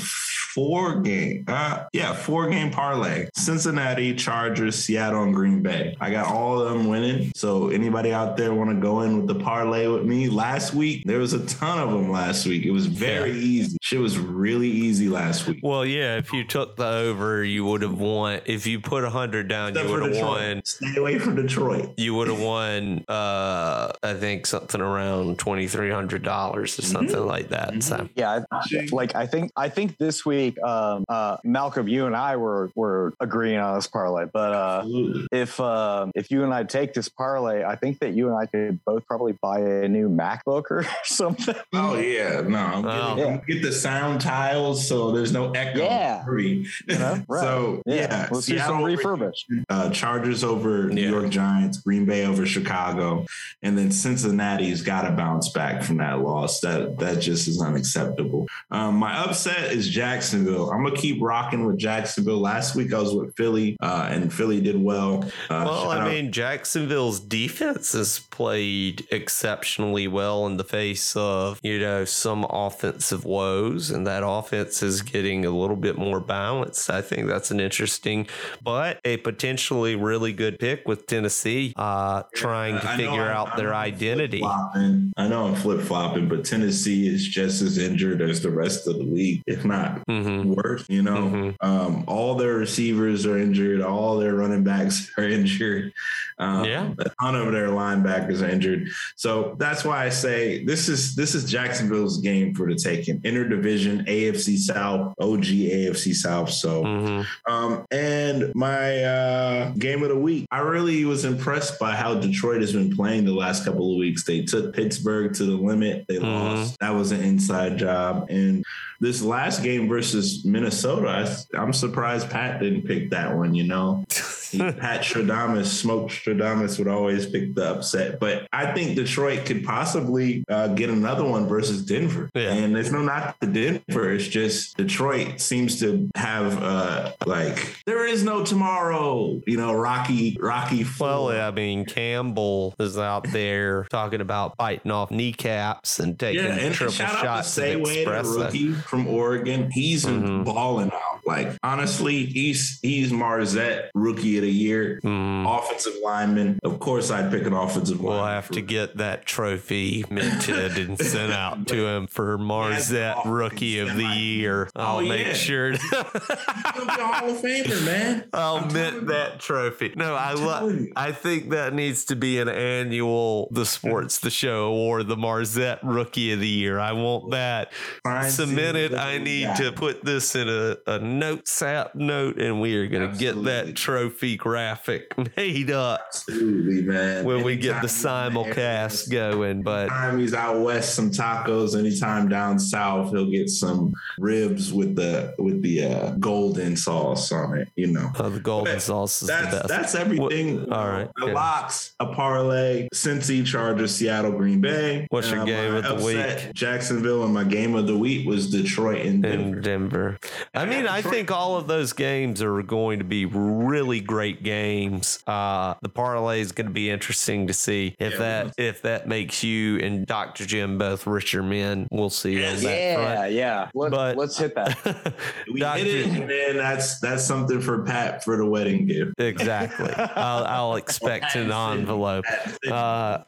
[0.53, 5.95] four game, uh, yeah, four game parlay: Cincinnati, Chargers, Seattle, and Green Bay.
[5.99, 7.31] I got all of them winning.
[7.35, 10.29] So anybody out there want to go in with the parlay with me?
[10.29, 12.11] Last week there was a ton of them.
[12.11, 13.77] Last week it was very easy.
[13.81, 15.59] Shit was really easy last week.
[15.63, 18.41] Well, yeah, if you took the over, you would have won.
[18.45, 20.61] If you put a hundred down, Except you would have won.
[20.65, 21.93] Stay away from Detroit.
[21.97, 27.25] You would have won, uh, I think something around twenty three hundred dollars or something
[27.25, 27.81] like that.
[27.83, 32.15] So yeah, I- like I think I think this week, um, uh, Malcolm, you and
[32.15, 34.83] I were were agreeing on this parlay, but uh,
[35.31, 38.45] if um, if you and I take this parlay, I think that you and I
[38.45, 41.55] could both probably buy a new MacBook or something.
[41.73, 43.15] Oh yeah, no, I'm Oh.
[43.15, 45.79] getting- I'm get the sound tiles so there's no echo.
[45.79, 46.23] Yeah.
[46.27, 46.65] You
[46.97, 47.23] know?
[47.27, 47.41] Right.
[47.41, 49.63] So yeah, let's do some Seattle refurbish.
[49.69, 51.09] uh, Chargers over New Yeah.
[51.11, 53.25] York Giants, Green Bay over Chicago,
[53.61, 56.59] and then Cincinnati's got to bounce back from that loss.
[56.61, 58.47] That that just is unacceptable.
[58.71, 59.87] Um, my upset is
[60.31, 60.69] Jacksonville.
[60.71, 62.39] I'm gonna keep rocking with Jacksonville.
[62.39, 65.25] Last week I was with Philly, uh, and Philly did well.
[65.49, 71.59] Uh, Well, I out- mean, Jacksonville's defense has played exceptionally well in the face of,
[71.63, 76.89] you know, some offensive woes, and that offense is getting a little bit more balanced.
[76.89, 78.27] I think that's an interesting,
[78.63, 83.49] but a potentially really good pick with Tennessee, uh, trying to I figure I'm- out
[83.53, 84.39] I'm their identity.
[84.39, 85.11] flip-flopping.
[85.17, 88.95] I know I'm flip flopping, but Tennessee is just as injured as the rest of
[88.97, 90.85] the league, if not hmm worse.
[90.89, 91.55] You know, Mhm.
[91.61, 95.93] um, all their receivers are injured, all their running backs are injured.
[96.39, 96.91] Um, Yeah.
[96.97, 98.87] a ton of their linebackers are injured.
[99.15, 103.19] So that's why I say this is this is Jacksonville's game for the taking.
[103.21, 106.49] Interdivision, AFC South, OG AFC South.
[106.49, 106.83] So.
[106.83, 112.15] hmm Um, and my uh, game of the week, I really was impressed by how
[112.15, 114.23] Detroit has been playing the last couple of weeks.
[114.23, 116.05] They took Pittsburgh to the limit.
[116.07, 116.23] They Mhm.
[116.23, 116.79] lost.
[116.79, 118.27] That was an inside job.
[118.29, 118.63] And
[119.01, 123.53] this last game versus Minnesota, I, I'm surprised Pat didn't pick that one.
[123.55, 124.05] You know,
[124.51, 128.19] He- Pat Stradamus, Smoke Stradamus would always pick the upset.
[128.19, 132.29] But I think Detroit could possibly uh, get another one versus Denver.
[132.35, 132.51] Yeah.
[132.53, 134.13] And there's no knock to Denver.
[134.13, 139.41] It's just Detroit seems to have uh, like there is no tomorrow.
[139.47, 140.85] You know, Rocky, Rocky.
[140.99, 141.35] Well, Four.
[141.39, 146.75] I mean, Campbell is out there talking about biting off kneecaps and taking Yeah, and
[146.75, 148.37] triple shout out shots to of Say the espresso.
[148.45, 149.71] rookie from Oregon.
[149.71, 150.43] He's Mhm.
[150.43, 151.21] balling out.
[151.25, 155.45] Like honestly, he's he's Marzette rookie of the year, Mm.
[155.59, 156.59] offensive lineman.
[156.63, 158.17] Of course, I'd pick an offensive lineman.
[158.21, 163.21] We'll have to get that trophy minted and sent out to him for Marzette.
[163.25, 164.69] Rookie of the Year.
[164.75, 165.33] I'll Oh, make yeah.
[165.33, 165.71] sure.
[165.71, 168.23] He's gonna be a Hall of Famer, man.
[168.33, 169.93] I'll I'm mint that trophy.
[169.95, 170.75] No, I I'm love.
[170.97, 175.79] I think that needs to be an annual the sports the show award, the Marzette
[175.83, 176.77] Rookie of the Year.
[176.79, 177.71] I want that
[178.03, 178.80] Fine, cemented.
[178.89, 179.53] See, I need yeah.
[179.55, 183.41] to put this in a, a note sap note, and we are going to get
[183.43, 187.25] that trophy graphic made up Absolutely, man.
[187.25, 189.61] when we get the Anytime simulcast going.
[189.61, 191.77] But Anytime he's out west, some tacos.
[191.77, 197.57] Anytime down south, he'll get some ribs with the with the uh, golden sauce on
[197.57, 197.67] it.
[197.75, 198.09] You know.
[198.15, 199.67] uh, the golden But sauce is the That's best.
[199.67, 200.61] that's everything.
[200.61, 201.33] What- all right, The good.
[201.33, 205.07] locks, a parlay, Cincy, Chargers, Seattle, Green Bay.
[205.09, 206.53] What's your Uh, game of the week?
[206.53, 209.55] Jacksonville, and my game of the week was Detroit and Denver.
[209.57, 210.19] in Denver.
[210.53, 215.19] I mean, I think all of those games are going to be really great games.
[215.27, 219.07] Uh, the parlay is going to be interesting to see if Yeah, that if that
[219.07, 220.45] makes you and Dr.
[220.45, 221.87] Jim both richer men.
[221.91, 223.31] We'll see on that Yeah, front.
[223.33, 223.69] yeah.
[223.73, 225.13] Let, But- let's hit that.
[225.51, 225.83] we Dr.
[225.83, 229.19] hit it, and then that's that's something for Pat for the wedding gift.
[229.19, 229.91] Exactly.
[229.93, 232.25] I'll, I'll expect an envelope.
[232.69, 233.19] Uh,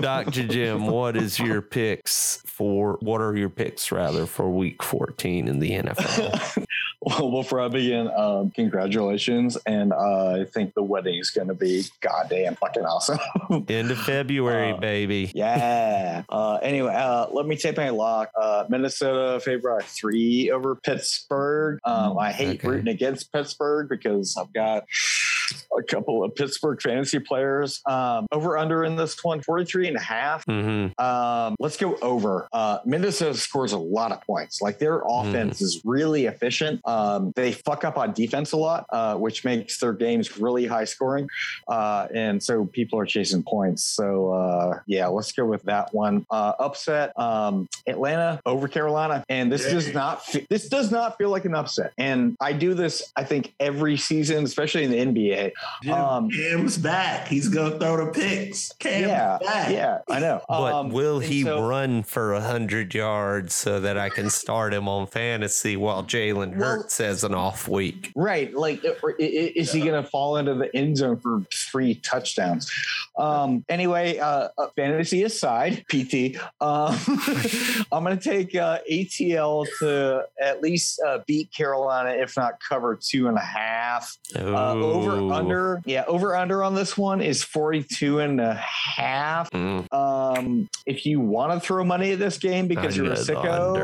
[0.00, 0.46] Dr.
[0.46, 2.98] Jim, what is your picks for?
[3.00, 6.64] What are your picks rather for Week 14 in the NFL?
[7.00, 9.56] well, before I begin, um, congratulations.
[9.66, 13.18] And uh, I think the wedding is going to be goddamn fucking awesome.
[13.68, 15.30] End of February, Uh, baby.
[15.34, 16.22] yeah.
[16.28, 18.30] Uh, anyway, uh, let me take my lock.
[18.40, 21.78] Uh, Minnesota favorite three over Pittsburgh.
[21.84, 22.68] Um, I hate Okay.
[22.68, 24.84] rooting against Pittsburgh because I've got
[25.78, 27.80] a couple of Pittsburgh fantasy players.
[27.86, 30.44] Um, over under in this one, 43 and a half.
[30.44, 32.48] hmm Um, let's go over.
[32.52, 34.60] Uh, Minnesota scores a lot of points.
[34.60, 35.28] Like their Mm-hmm.
[35.28, 36.80] offense is really efficient.
[36.86, 40.84] Um, they fuck up on defense a lot, uh, which makes their games really high
[40.84, 41.28] scoring.
[41.68, 43.84] Uh, and so people are chasing points.
[43.84, 46.26] So uh, yeah, let's go with that one.
[46.30, 51.30] Uh, upset um, Atlanta over Carolina, and this does not fe- this does not feel
[51.30, 51.92] like an upset.
[51.98, 55.35] And I do this, I think, every season, especially in the NBA.
[55.82, 57.28] Jim, Um, Cam's back.
[57.28, 58.72] He's gonna throw the picks.
[58.78, 59.70] Cam's yeah, back.
[59.70, 60.40] yeah, I know.
[60.48, 64.72] But Um, will he so- run for a hundred yards so that I can start
[64.74, 68.12] him on fantasy while Jalen Well- Hurts has an off week?
[68.16, 68.54] Right.
[68.54, 72.70] Like, i- i- is he going to fall into the end zone for three touchdowns?
[73.18, 76.96] Um, anyway, uh, uh, fantasy aside, PT, um,
[77.92, 82.96] I'm going to take uh, ATL to at least uh, beat Carolina, if not cover
[83.00, 84.16] two and a half.
[84.36, 85.25] Uh, over Ooh.
[85.32, 89.50] Under, yeah, over under on this one is 42 and a half.
[89.50, 93.16] Mm, Um, if you want to throw money at this game because I'd you're a
[93.16, 93.74] sicko,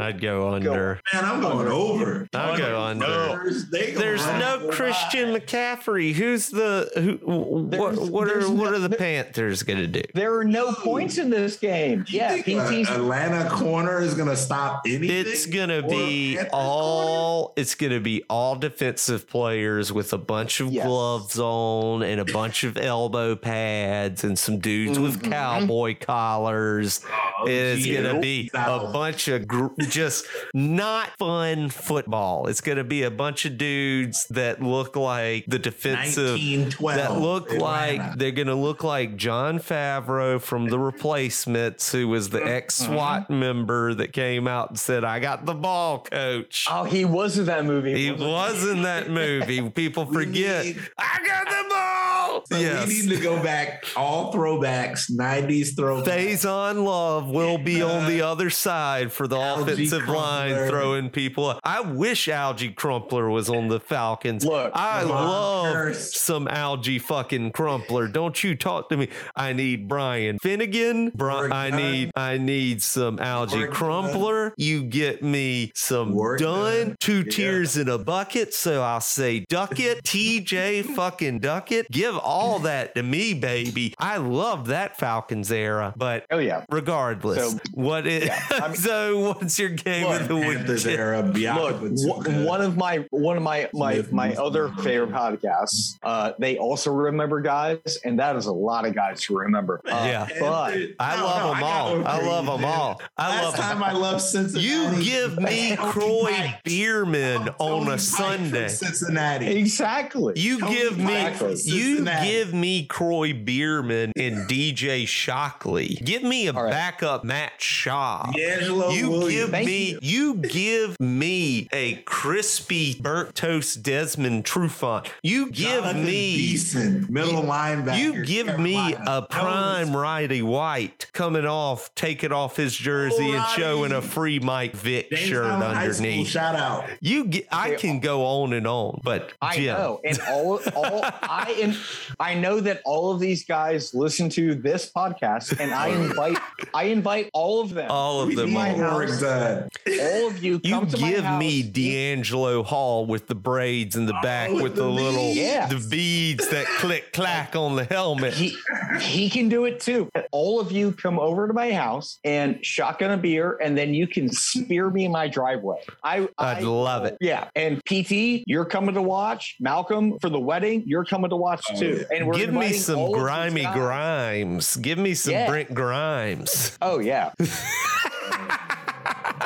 [0.00, 1.00] I'd go under.
[1.12, 2.28] Man, I'm going over.
[2.34, 3.06] I'll go under.
[3.06, 5.46] Numbers, There's no for Christian life.
[5.46, 6.12] McCaffrey.
[6.12, 7.18] Who's the who?
[7.26, 10.02] What There's- what are there's what are the there- Panthers gonna do?
[10.14, 12.04] there are no points in this game.
[12.08, 15.10] You Yeah, think PT's Atlanta corner is gonna stop anything.
[15.10, 17.52] It's gonna be Panthers all.
[17.56, 20.86] It's gonna be all defensive players with a bunch of Yes.
[20.86, 25.30] gloves on and a bunch of elbow pads and some dudes with Mhm.
[25.30, 26.98] cowboy collars.
[26.98, 27.52] corner?
[27.52, 32.46] It's Oh, gonna be a bunch of gr- just not fun football.
[32.46, 36.38] It's gonna be a bunch of dudes that look like the defensive
[36.78, 37.64] that look Atlanta.
[37.64, 42.48] like they're going to look like Jon Favreau from The Replacements, who was the mm-hmm.
[42.48, 46.66] ex SWAT member that came out and said, I got the ball, coach.
[46.70, 47.94] Oh, he was in that movie.
[47.94, 49.68] he wasn't in that movie.
[49.70, 50.64] People forget.
[50.66, 52.46] need- I got the ball.
[52.46, 52.88] So yes.
[52.88, 56.04] we need to go back all throwbacks, 90s throwbacks.
[56.04, 60.68] Phase on Love will be on the other side for the Alge offensive line Crumpler.
[60.68, 61.58] throwing people.
[61.64, 64.44] I wish Alge Crumpler was on the Falcons.
[64.44, 66.14] Look, I love Curse.
[66.16, 68.08] some Alge fucking Crumpler.
[68.08, 69.08] Don't you talk to me.
[69.36, 71.12] I need Brian Finneran.
[71.14, 74.52] Bri- I need I need some Alge Crumpler.
[74.56, 76.86] You get me some Work done.
[76.88, 76.96] done.
[77.00, 77.30] Two Yeah.
[77.30, 78.54] tears in a bucket.
[78.54, 80.02] So I'll say duck it.
[80.04, 81.90] TJ fucking Duckett.
[81.90, 83.94] Give all that to me, baby.
[83.98, 85.92] I love that Falcons era.
[85.96, 86.64] But Oh yeah.
[86.70, 90.86] regardless, So- what is Yeah, I mean- so what's your game Look, of the Panthers
[90.86, 90.98] week?
[90.98, 94.38] era, Bianca Look, one- one of my one of my my Smith my Smith.
[94.40, 95.96] other favorite podcasts.
[96.02, 99.80] Uh, they also remember guys, and that is a lot of guys to remember.
[99.86, 100.26] Uh, Yeah.
[100.40, 102.00] but I No, love no, them all.
[102.00, 103.02] gotta I love them all.
[103.16, 104.66] I Last love time I love Cincinnati.
[104.66, 106.62] You give me Kroy Pike.
[106.64, 108.68] Biermann on a Sunday.
[108.68, 109.46] Cincinnati.
[109.46, 110.34] exactly.
[110.36, 112.26] You Tony give me Pike from you Cincinnati.
[112.28, 115.98] give me Kroy Biermann and DJ Shockley.
[116.04, 116.70] Give me a All right.
[116.70, 118.32] backup Matt Schaub.
[118.34, 119.34] DeAngelo You Williams.
[119.34, 119.98] give Thank me you.
[120.02, 120.34] you.
[120.36, 125.08] give me a crispy burnt toast Desmond Trufant.
[125.22, 127.98] You give Jonathan me Beason, middle linebacker.
[127.98, 133.92] You give me a prime Roddy White coming off, taking off his jersey and showing
[133.92, 136.28] a free Mike Vick shirt Jamestown High School, underneath.
[136.28, 136.88] shout out.
[137.00, 141.00] You get, I can go on and on, but I Jim, know, and all all
[141.04, 141.76] I and
[142.18, 146.38] I know that all of these guys listen to this podcast, and I invite
[146.74, 147.90] I invite all of them.
[147.90, 148.46] All of them.
[148.46, 148.76] need my all.
[148.78, 149.20] more house.
[149.40, 149.68] Done.
[150.00, 151.62] all of you You come to my give me.
[151.62, 155.32] DeAngelo Hall with the braids in the oh, back with with the the little.
[155.32, 155.66] Yeah.
[155.66, 158.34] the beads that click clack on the helmet.
[158.34, 158.56] He
[159.00, 160.08] he can do it too.
[160.32, 164.06] All of you come over to my house and shotgun a beer, and then you
[164.06, 165.78] can spear me in my driveway.
[166.04, 167.16] I I'd I- love it.
[167.20, 169.56] Yeah, and PT, you're coming to watch.
[169.60, 172.04] Malcolm for the wedding, you're coming to watch Oh, too.
[172.10, 172.16] yeah.
[172.16, 173.62] And we're Give me some all grimy.
[173.62, 174.76] Grimes.
[174.76, 175.46] Give me some Yeah.
[175.48, 176.76] Brent Grimes.
[176.82, 177.32] Oh yeah.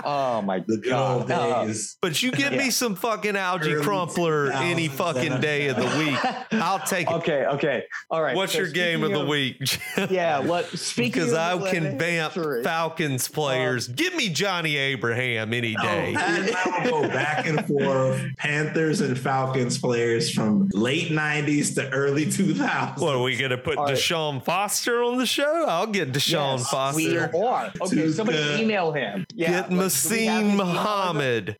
[0.04, 1.20] oh my The good god.
[1.22, 1.96] old Uh, days.
[2.00, 6.18] But you give me some fucking Alge Early crumpler any fucking day of the week.
[6.62, 7.14] I'll take it.
[7.14, 8.36] okay, okay, all right.
[8.36, 9.80] What's so your game of speaking the week?
[10.10, 13.88] Yeah, what speaking Because of I can Atlantic vamp history, Falcons players.
[13.88, 16.12] Give me Johnny Abraham any day.
[16.12, 18.22] No, Pat I will go back and forth.
[18.38, 22.98] Panthers and Falcons players from late '90s to early 2000s.
[23.00, 23.94] What are we gonna put All right.
[23.94, 25.64] Deshaun Foster on the show?
[25.66, 26.96] I'll get Deshaun Yes, Foster.
[26.98, 27.72] We are.
[27.80, 29.26] Okay, somebody email him.
[29.34, 31.14] Yeah, Get like, do we have Muhsin his email address?
[31.14, 31.56] Muhammad.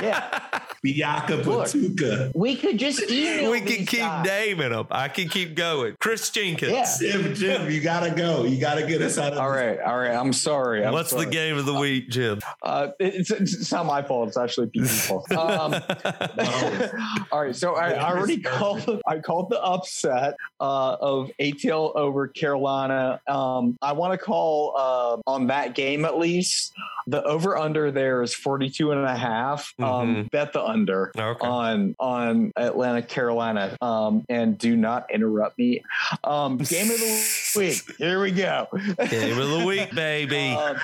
[0.00, 0.38] Yeah,
[0.84, 2.30] Biaka Patuka.
[2.34, 3.50] we could just email.
[3.50, 4.24] We can these keep guys.
[4.26, 4.86] naming them.
[4.90, 5.96] I can keep going.
[6.00, 6.70] Chris Jenkins.
[6.72, 6.86] Yeah.
[7.00, 8.44] Jim, Jim, you gotta go.
[8.44, 10.14] You gotta get us out of All right, all right.
[10.14, 10.84] I'm sorry.
[10.84, 11.24] I'm What's sorry.
[11.24, 12.40] the game of the week, Jim?
[12.62, 14.28] Uh, it's, it's not my fault.
[14.28, 15.30] It's actually PT's fault.
[15.32, 15.74] Um,
[17.32, 19.02] all right, so I, I already called.
[19.06, 23.20] I called the upset uh, of ATL over Carolina.
[23.26, 26.72] Um, I want to call uh, on that game at least.
[27.06, 29.74] The over under there is 42 and a half.
[29.90, 31.46] Um, bet the under Okay.
[31.46, 33.76] on on Atlanta, Carolina.
[33.80, 35.82] Um, and do not interrupt me.
[36.24, 37.82] Um, game of the week.
[37.98, 38.68] Here we go.
[39.08, 40.52] Game of the week, baby.
[40.52, 40.76] Um,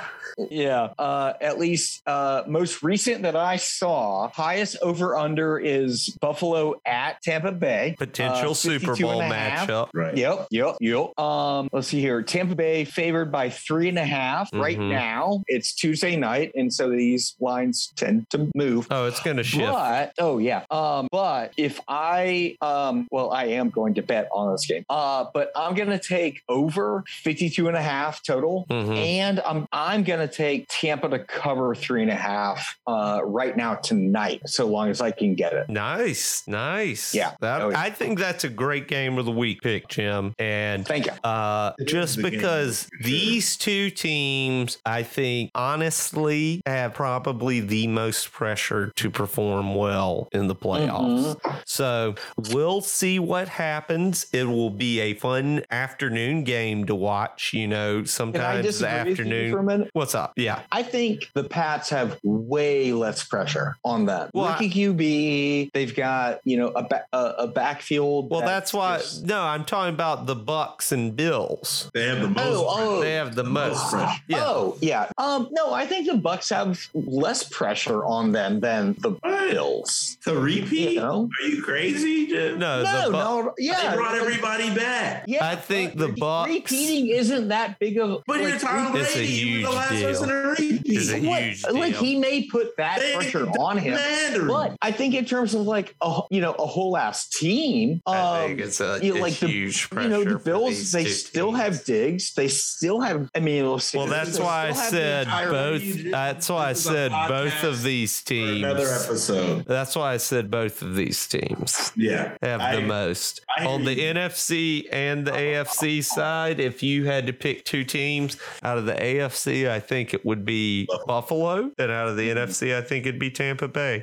[0.51, 0.91] yeah.
[0.99, 7.23] Uh, at least uh, most recent that I saw, highest over under is Buffalo at
[7.23, 7.95] Tampa Bay.
[7.99, 9.67] Potential uh, Super Bowl and a half.
[9.69, 9.89] matchup.
[9.95, 10.15] Right.
[10.17, 11.19] Yep, yep, yep.
[11.19, 12.23] Um, let's see here.
[12.23, 14.91] Tampa Bay favored by three and a half right Mhm.
[14.91, 15.43] now.
[15.47, 18.86] It's Tuesday night, and so these lines tend to move.
[18.91, 19.65] Oh, it's gonna shift.
[19.65, 20.65] But oh yeah.
[20.71, 24.85] Um, but if I um well, I am going to bet on this game.
[24.89, 28.67] Uh, but I'm gonna take over 52 and a half total.
[28.71, 28.97] Mhm.
[28.97, 33.75] And I'm I'm gonna take Tampa to cover three and a half uh right now
[33.75, 35.69] tonight, so long as I can get it.
[35.69, 37.15] Nice, nice.
[37.15, 37.33] Yeah.
[37.41, 37.81] That, Oh, yeah.
[37.81, 40.35] I think that's a great game of the week pick, Jim.
[40.39, 41.13] And Thank you.
[41.25, 47.87] uh, just is the game, because these two teams, I think, honestly, have probably the
[47.87, 51.37] most pressure to perform well in the playoffs.
[51.37, 51.57] Mm-hmm.
[51.65, 52.15] So
[52.53, 54.27] we'll see what happens.
[54.33, 57.53] It will be a fun afternoon game to watch.
[57.55, 59.53] You know, Can I sometimes the disagree with you afternoon.
[59.53, 59.91] for a minute?
[59.93, 60.33] What's up?
[60.37, 60.63] Yeah.
[60.73, 64.31] I think the Pats have way less pressure on them.
[64.35, 68.31] Well, Rookie QB, they've got you know a ba- a, a backfield.
[68.31, 68.99] Well, that's that's why.
[68.99, 71.91] just- No, I'm talking about the Bucks and Bills.
[71.95, 72.39] They have the most.
[72.57, 73.91] Oh, oh, They have the most.
[73.93, 74.21] pressure.
[74.29, 74.39] Yeah.
[74.45, 75.11] Oh yeah.
[75.19, 80.19] Um, no, I think the Bucks have less pressure on them than the Bills.
[80.25, 80.95] To repeat?
[80.95, 81.29] You know?
[81.41, 83.91] Are you crazy, No, No, the Bu- no, yeah.
[83.91, 85.25] They brought everybody back.
[85.29, 88.23] yeah, I think the re- Bucks- repeating isn't that big of.
[88.27, 89.33] But like, you're Tom re- It's a Brady.
[89.33, 90.09] You were huge the last deal.
[90.09, 90.83] person to repeat.
[90.87, 93.95] It's a what- huge Like he may put that They- pressure on him.
[93.95, 94.49] Mandarin.
[94.49, 98.15] But I think in terms of like a you know a whole ass team, um,
[98.17, 100.09] I think it's a, you know, a like the- huge pressure.
[100.09, 101.61] you know the Bills, they still teams.
[101.61, 102.33] have Diggs.
[102.35, 103.29] They still have.
[103.35, 103.95] I mean, let's.
[103.95, 105.83] Well, that's why I said both.
[106.11, 108.23] That's why I This is a said both of these
[108.61, 109.65] For Another episode.
[109.67, 112.33] That's why I said both of these teams Yeah.
[112.43, 113.41] have I- the most.
[113.57, 114.03] I On the you.
[114.15, 118.95] NFC and the AFC side, if you had to pick two teams out of the
[118.95, 121.71] AFC, I think it would be Buffalo.
[121.79, 124.03] And out of the NFC, I think it'd be Tampa Bay.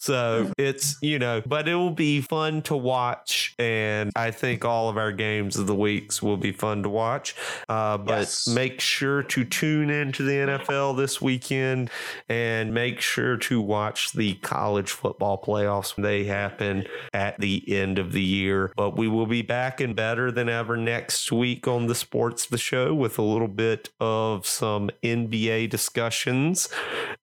[0.00, 3.54] So it's, you know, but it will be fun to watch.
[3.58, 7.34] And I think all of our games of the weeks will be fun to watch.
[7.68, 8.46] Uh, but Yes.
[8.48, 11.90] make sure to tune into the NFL this weekend
[12.28, 15.94] and make sure to watch the college football playoffs.
[16.00, 18.72] They happen at the end of the year.
[18.76, 22.58] But we will be back and better than ever next week on the Sports the
[22.58, 26.68] Show with a little bit of some NBA discussions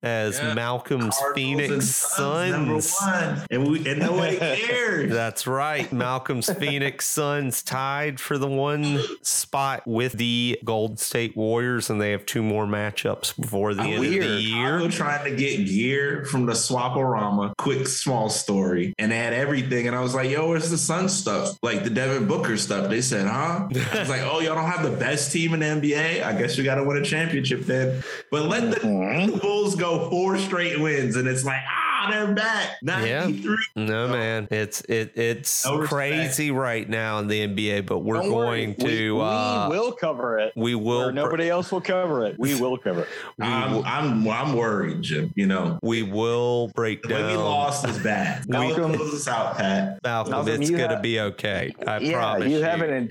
[0.04, 0.54] as Yeah.
[0.54, 3.40] Malcolm's Cardinals Phoenix Suns, number Suns.
[3.40, 5.12] one, and we and nobody cares.
[5.12, 5.92] That's right.
[5.92, 12.12] Malcolm's Phoenix Suns tied for the one spot with the Golden State Warriors, and they
[12.12, 14.80] have two more matchups before the I'm end of the year.
[14.80, 17.54] Chicago trying to get gear from the Swaporama.
[17.58, 19.88] Quick, small story, and they had everything.
[19.88, 21.58] And I was like, "Yo, where's the Sun stuff?
[21.62, 24.84] Like the Devin Booker stuff?" They said, "Huh?" I was like, "Oh, y'all don't have
[24.84, 26.24] the best team in the NBA.
[26.24, 30.10] I guess you got to win a championship then." But let the, the Bulls go
[30.10, 32.78] four straight wins, and it's like, ah, wow, they're back.
[32.82, 33.58] 93.
[33.76, 38.30] No man, it's it it's No crazy right now in the NBA, but we're Don't
[38.30, 38.76] going worry.
[38.76, 40.54] to We, uh we will cover it.
[40.56, 42.36] we Where will nobody else will cover it.
[42.40, 43.08] We will cover it.
[43.40, 45.32] I'm, will, I'm, I'm worried, Jim.
[45.36, 48.46] You know, we will break the way we down lost is bad.
[48.50, 50.00] Malcolm- Malcolm close us out, Pat.
[50.04, 51.74] Malcolm, Malcolm, it's gonna have- be okay.
[51.88, 52.64] I yeah, promise you you.
[52.64, 53.10] have an,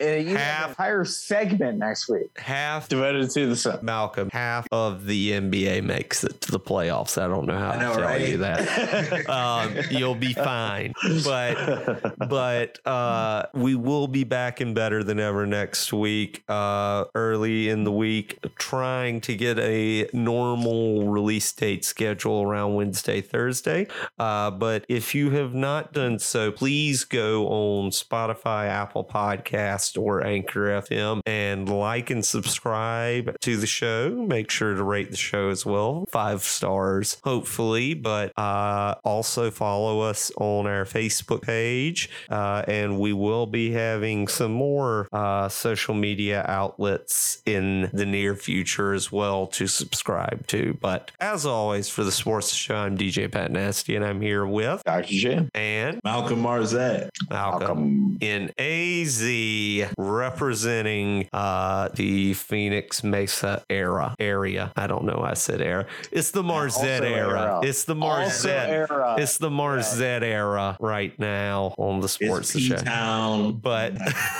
[0.00, 3.78] uh, you have Half- an entire segment next week half devoted to the Sun.
[3.82, 7.20] Malcolm, half of the NBA makes it to the playoffs.
[7.20, 8.27] I don't know how I know, to tell right?
[8.36, 9.28] That.
[9.28, 10.94] um, you'll be fine.
[11.24, 17.68] But but uh, we will be back and better than ever next week, uh, early
[17.68, 23.86] in the week, trying to get a normal release date schedule around Wednesday, Thursday.
[24.18, 30.24] Uh, but if you have not done so, please go on Spotify, Apple Podcast, or
[30.24, 34.10] Anchor FM and like and subscribe to the show.
[34.10, 37.94] Make sure to rate the show as well, five stars, hopefully.
[37.94, 44.28] But uh, also follow us on our Facebook page, uh, and we will be having
[44.28, 50.76] some more uh, social media outlets in the near future as well to subscribe to.
[50.80, 54.82] But as always, for the Sports Show, I'm DJ Pat Nasty, and I'm here with
[54.84, 55.06] Dr.
[55.06, 55.50] Jim.
[55.54, 57.08] and Malcolm Marzette.
[57.30, 58.18] Malcolm Malcolm.
[58.20, 64.72] in AZ representing uh, the Phoenix Mesa era area.
[64.76, 65.18] I don't know.
[65.18, 65.86] why I said era.
[66.12, 67.40] It's the Marzette era.
[67.40, 67.60] era.
[67.62, 68.68] It's the Also Marzette.
[68.68, 69.16] era.
[69.18, 72.76] It's the Marzette era right now on the sports It's show.
[72.76, 73.52] P-Town.
[73.58, 73.94] But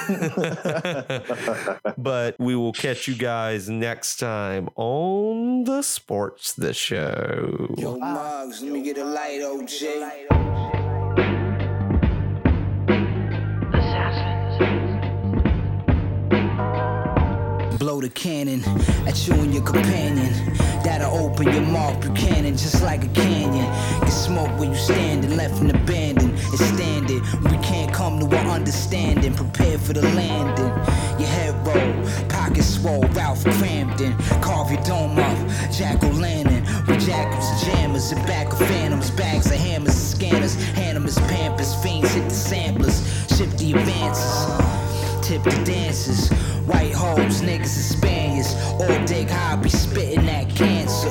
[1.99, 7.75] but we will catch you guys next time on the sports the show.
[7.77, 10.88] Yo, Muggs, let me get a light, OJ.
[17.79, 18.61] Blow the cannon
[19.07, 20.33] at you and your companion.
[20.83, 23.67] That'll open your mouth, Buchanan, just like a canyon.
[24.01, 26.33] Get smoke where you standing, left and abandoned.
[26.53, 27.21] It's standing.
[27.45, 29.33] We can't come to an understanding.
[29.33, 30.67] Prepare for the landing.
[31.21, 34.19] Your head roll, pockets swole, Ralph Kramden.
[34.43, 35.39] Carve your dome up,
[35.71, 36.65] Jack O'Lantern.
[36.89, 39.13] With jackals, jammers, and back of phantoms.
[39.13, 41.77] Bags of hammers, and scanners, animals, pampers.
[41.77, 43.07] Fiends hit the samplers,
[43.37, 44.88] ship the advances
[45.29, 46.31] tip the dancers.
[46.67, 48.55] White hoes, niggas and Spaniards.
[48.81, 51.11] All dig hobby, spitting that cancer.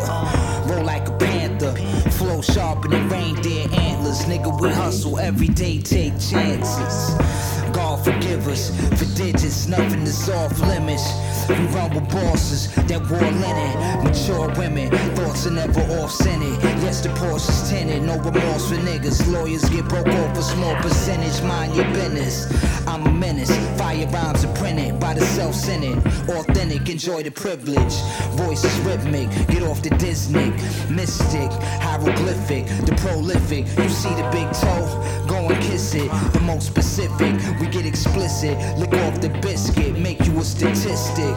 [0.68, 1.74] Roll like a panther.
[2.12, 4.26] Flow sharp sharper than reindeer antlers.
[4.26, 7.47] Nigga, we hustle every day, take chances.
[7.78, 11.14] God forgive us for digits, nothing is off limits.
[11.48, 14.04] We run with bosses that wore linen.
[14.04, 16.58] Mature women, thoughts are never off centered.
[16.82, 19.32] Yes, the Porsche's tinted, no remorse for niggas.
[19.32, 22.52] Lawyers get broke off a small percentage, mind your business.
[22.88, 26.00] I'm a menace, fire rhymes are printed by the self centered.
[26.30, 27.96] Authentic, enjoy the privilege.
[28.32, 30.50] Voice is rhythmic, get off the Disney.
[30.90, 33.68] Mystic, hieroglyphic, the prolific.
[33.78, 34.88] You see the big toe,
[35.28, 36.10] go and kiss it.
[36.34, 38.58] The most specific, we get explicit.
[38.78, 41.36] Lick off the biscuit, make you a statistic.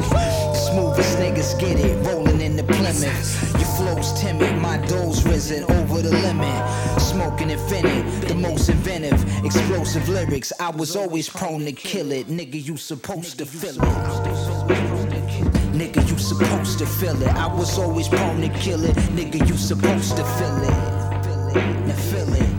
[0.68, 3.53] Smoothest niggas get it, rolling in the Plymouth.
[3.55, 7.01] Your flow's timid, my dough's risen over the limit.
[7.01, 10.53] Smoking infinite, the most inventive, explosive lyrics.
[10.61, 12.28] I was always prone to kill it.
[12.28, 14.91] Nigga, you supposed to feel it.
[15.72, 17.28] Nigga, you supposed to feel it.
[17.28, 18.97] I was always prone to kill it.
[19.16, 21.01] Nigga, you supposed to feel it.
[21.87, 22.49] Now feel it.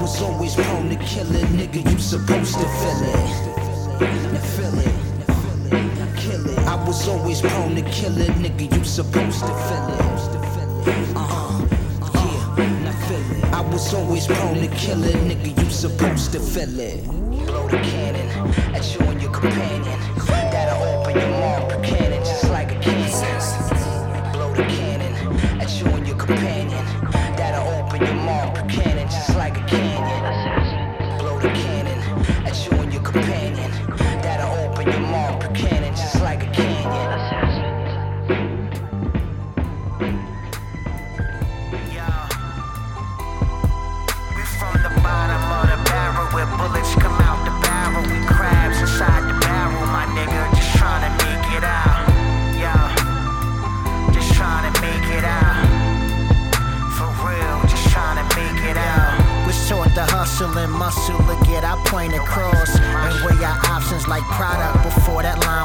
[0.00, 1.44] Was always prone to kill it.
[1.48, 4.40] Nigga, you supposed to feel it.
[4.56, 4.94] Feel it.
[6.16, 6.58] Kill it.
[6.60, 8.30] I was always prone to kill it.
[8.30, 11.16] Nigga, you supposed to feel it.
[11.16, 11.66] Uh-huh.
[12.14, 13.58] Yeah.
[13.58, 15.16] I was always prone to kill it.
[15.16, 17.04] Nigga, you supposed to feel it.
[17.04, 18.28] Blow the cannon
[18.74, 20.49] at you and your companion.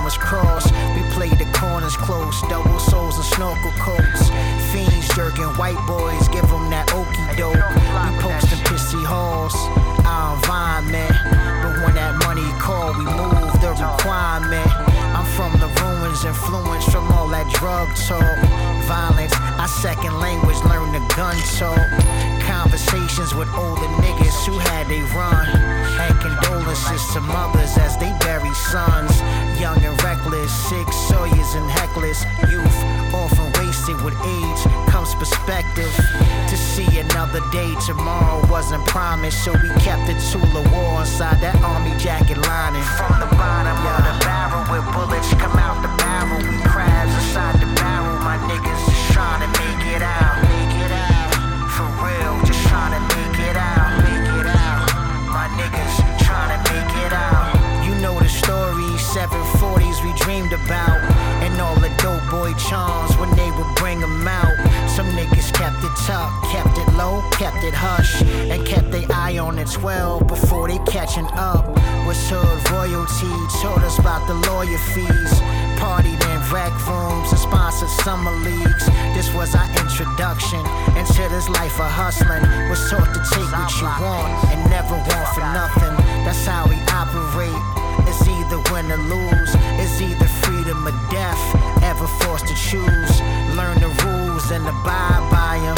[0.06, 0.72] Was crossed.
[0.93, 4.30] We played the corners close, double soles and snorkel coats.
[4.72, 7.58] Fiends jerking white boys, give them that okey doke.
[7.58, 9.58] We posting pissy halls,
[10.06, 11.10] our environment.
[11.66, 14.70] But when that money call, we move the requirement.
[15.18, 18.38] I'm from the ruins, influenced from all that drug talk.
[18.86, 21.82] Violence, our second language, learn the gun talk.
[22.45, 25.45] Conversations with older niggas who had they run.
[25.97, 29.11] Had condolences to mothers as they bury sons.
[29.59, 32.21] Young and reckless, sick sawyers and heckless.
[32.51, 32.79] Youth
[33.13, 35.91] often wasted with age comes perspective.
[36.49, 41.41] To see another day tomorrow wasn't promised, so we kept the tool of war inside
[41.41, 42.87] that army jacket lining.
[42.97, 46.39] From the bottom of the barrel where bullets come out the barrel.
[46.45, 48.19] We crabs inside the barrel.
[48.19, 50.24] My niggas just trying to make it out.
[60.56, 60.99] About.
[61.43, 64.56] And all the dope boy charms when they would bring them out.
[64.89, 68.22] Some niggas kept it tucked, kept it low, kept it hush.
[68.22, 71.68] And kept their eye on the 12 before they catching up.
[72.08, 75.34] Was hood royalty, told us about the lawyer fees.
[75.76, 78.86] Partied in rec rooms and sponsored summer leagues.
[79.14, 80.64] This was our introduction
[80.95, 82.43] into this life of hustling.
[82.70, 85.95] Was taught to take what you want and never want for nothing.
[86.24, 87.62] That's how we operate.
[88.08, 89.51] It's either win or lose.
[89.82, 90.28] It's either
[90.66, 91.84] freedom or death.
[91.84, 93.22] Ever forced to choose.
[93.55, 95.78] Learn the rules and abide by them.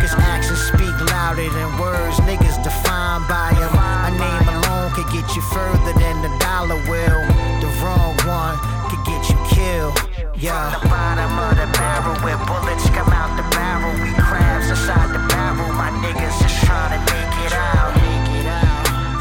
[0.00, 2.16] Cause actions speak louder than words.
[2.26, 3.70] Niggas defined by them.
[3.78, 7.22] A name alone could get you further than the dollar will.
[7.62, 8.58] The wrong one
[8.90, 9.96] could get you killed.
[10.36, 10.70] Yeah.
[10.70, 13.92] From the bottom of the barrel where bullets come out the barrel.
[14.02, 15.68] We crabs inside the barrel.
[15.74, 17.94] My niggas just trying to make it out.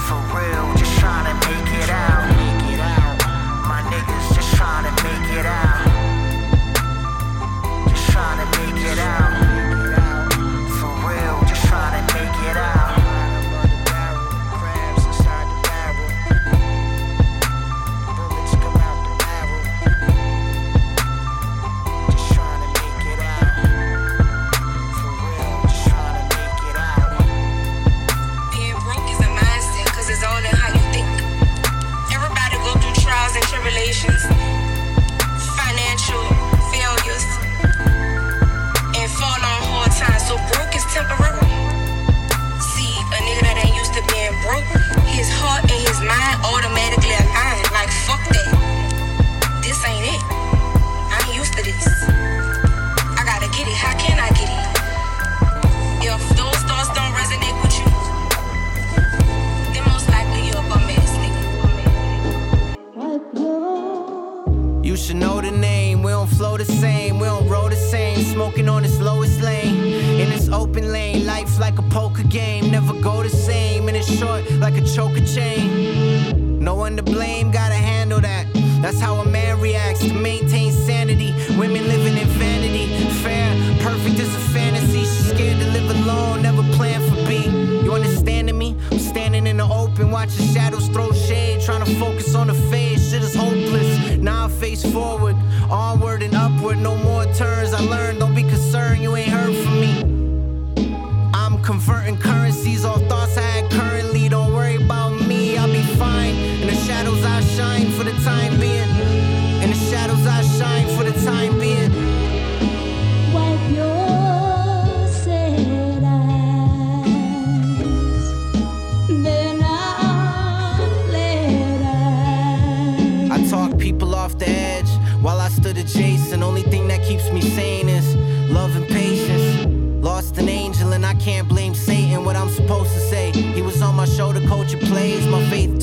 [0.08, 1.47] For real, just trying to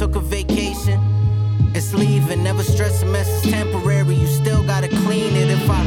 [0.07, 1.01] took a vacation.
[1.75, 4.15] It's leaving, never stress a mess is temporary.
[4.15, 5.49] You still gotta clean it.
[5.49, 5.83] If I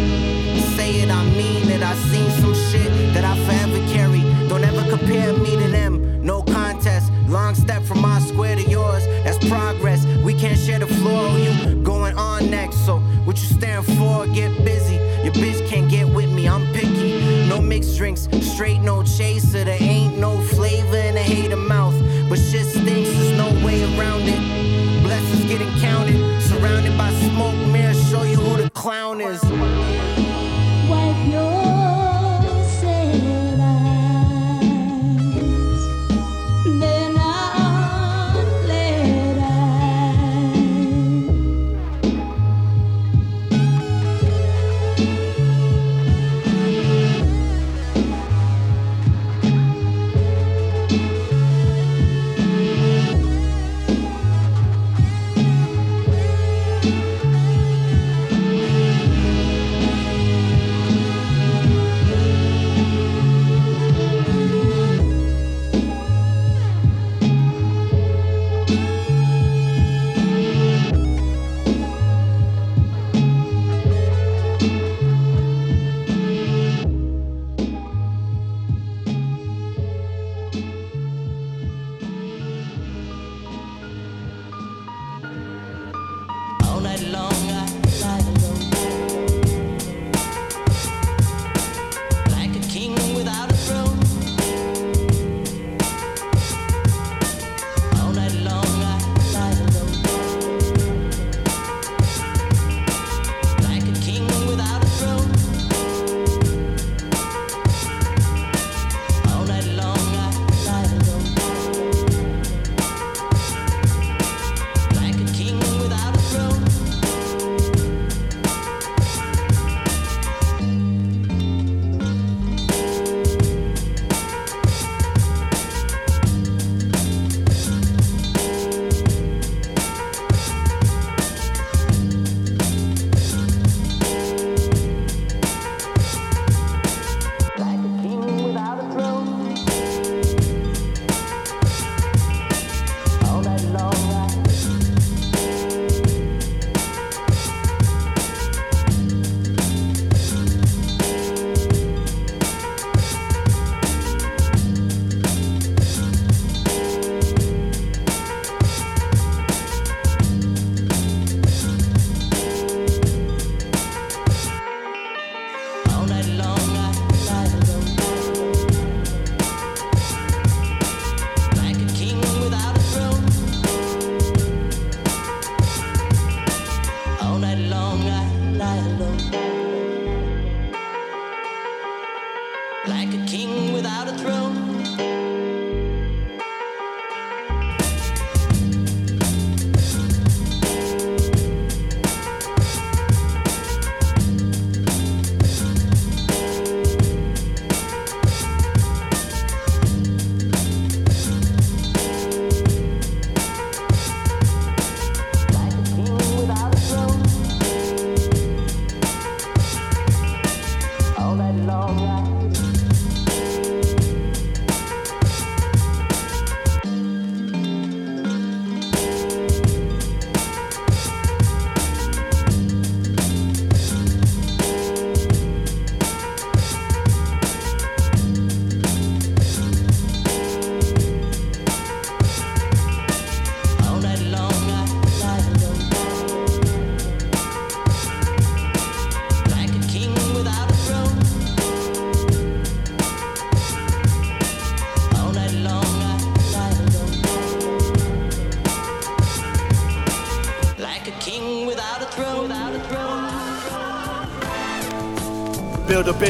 [0.76, 1.84] say it, I mean it.
[1.84, 4.22] I seen some shit that I forever carry.
[4.50, 6.24] Don't ever compare me to them.
[6.26, 7.12] No contest.
[7.28, 9.06] Long step from my square to yours.
[9.24, 10.04] That's progress.
[10.26, 11.38] We can't share the floor.
[11.38, 12.78] You going on next.
[12.88, 14.26] So what you staring for?
[14.28, 14.96] Get busy.
[15.24, 16.48] Your bitch can't get with me.
[16.50, 17.48] I'm picky.
[17.48, 18.28] No mixed drinks.
[18.42, 19.64] Straight no chaser.
[19.64, 19.78] There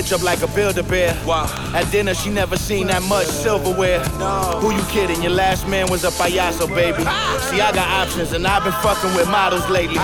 [0.07, 1.13] bitch up like a build a bear.
[1.25, 1.45] Wow.
[1.73, 3.99] At dinner, she never seen that much silverware.
[4.19, 4.59] No.
[4.61, 5.21] Who you kidding?
[5.21, 7.03] Your last man was a payaso, baby.
[7.49, 9.99] See, I got options, and I've been fucking with models lately.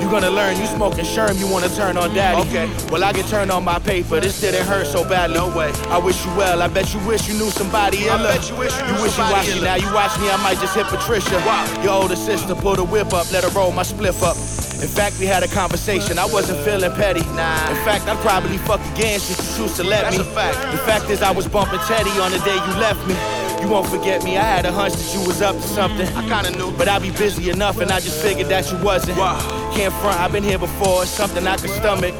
[0.00, 2.48] You gonna learn, you smoking sherm, you wanna turn on daddy.
[2.48, 2.70] Okay.
[2.90, 5.36] Well, I get turned on my paper, this didn't hurt so badly.
[5.36, 5.72] No way.
[5.88, 8.28] I wish you well, I bet you wish you knew somebody iller.
[8.28, 10.36] I bet you wish you knew wish you watch me now, you watch me, I
[10.42, 11.36] might just hit Patricia.
[11.46, 11.82] Wow.
[11.82, 14.65] Your older sister, pull the whip up, let her roll my spliff up.
[14.82, 16.18] In fact, we had a conversation.
[16.18, 17.24] I wasn't feeling petty.
[17.34, 17.70] Nah.
[17.70, 20.22] In fact, I'd probably fuck again since you choose to let That's me.
[20.22, 20.56] A fact.
[20.72, 23.16] The fact is, I was bumping Teddy on the day you left me.
[23.62, 24.36] You won't forget me.
[24.36, 26.06] I had a hunch that you was up to something.
[26.14, 29.18] I kinda knew, but I be busy enough, and I just figured that you wasn't.
[29.18, 29.40] Wow.
[29.74, 30.20] Can't front.
[30.20, 31.02] I've been here before.
[31.02, 32.14] It's something I can stomach.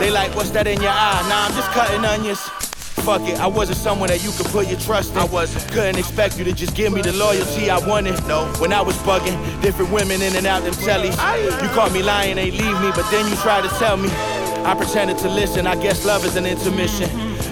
[0.00, 1.26] They like, what's that in your eye?
[1.28, 2.67] Nah, I'm just cutting onions.
[3.08, 5.18] Fuck it, I wasn't someone that you could put your trust in.
[5.18, 5.66] I wasn't.
[5.72, 8.12] Couldn't expect you to just give me the loyalty I wanted.
[8.28, 8.44] No.
[8.60, 9.32] When I was bugging,
[9.62, 11.16] different women in and out them tellies.
[11.62, 14.10] You caught me lying, ain't leave me, but then you tried to tell me.
[14.12, 17.08] I pretended to listen, I guess love is an intermission.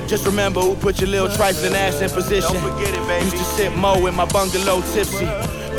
[0.06, 2.52] Just remember who put your little trifling ass in position.
[2.52, 3.24] Don't forget it, baby.
[3.24, 5.24] Used to sit Mo in my bungalow tipsy.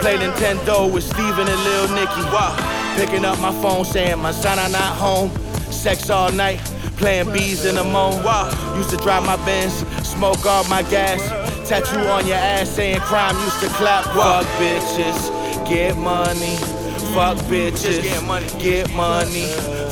[0.01, 2.23] Play Nintendo with Steven and Lil Nicky.
[2.33, 2.95] Wow.
[2.97, 5.29] Picking up my phone saying my son are not home.
[5.69, 6.59] Sex all night.
[6.97, 8.23] Playing bees in the moan.
[8.23, 8.49] Wow.
[8.75, 11.21] Used to drive my Benz, smoke all my gas.
[11.69, 14.03] Tattoo on your ass saying crime used to clap.
[14.05, 15.29] Fuck bitches,
[15.67, 16.55] get money.
[17.13, 18.47] Fuck bitches, get money.
[18.59, 19.45] Get money.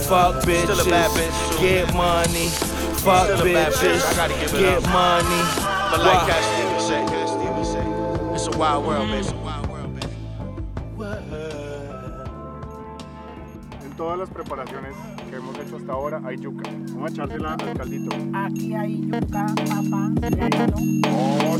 [0.07, 0.85] Fuck bitches,
[1.59, 2.49] get money.
[3.05, 4.01] Fuck bitches,
[4.57, 5.41] get money.
[5.91, 7.85] But like Cat Stevens say, Cat Stevens say,
[8.33, 9.19] it's a wild world, baby.
[9.19, 10.07] It's a wild world, baby.
[13.83, 14.95] En todas las preparaciones
[15.35, 16.69] hemos hecho hasta ahora hay yuca.
[16.93, 18.15] Vamos a echársela al caldito.
[18.33, 20.11] Aquí hay yuca, papá.
[21.09, 21.57] Oh,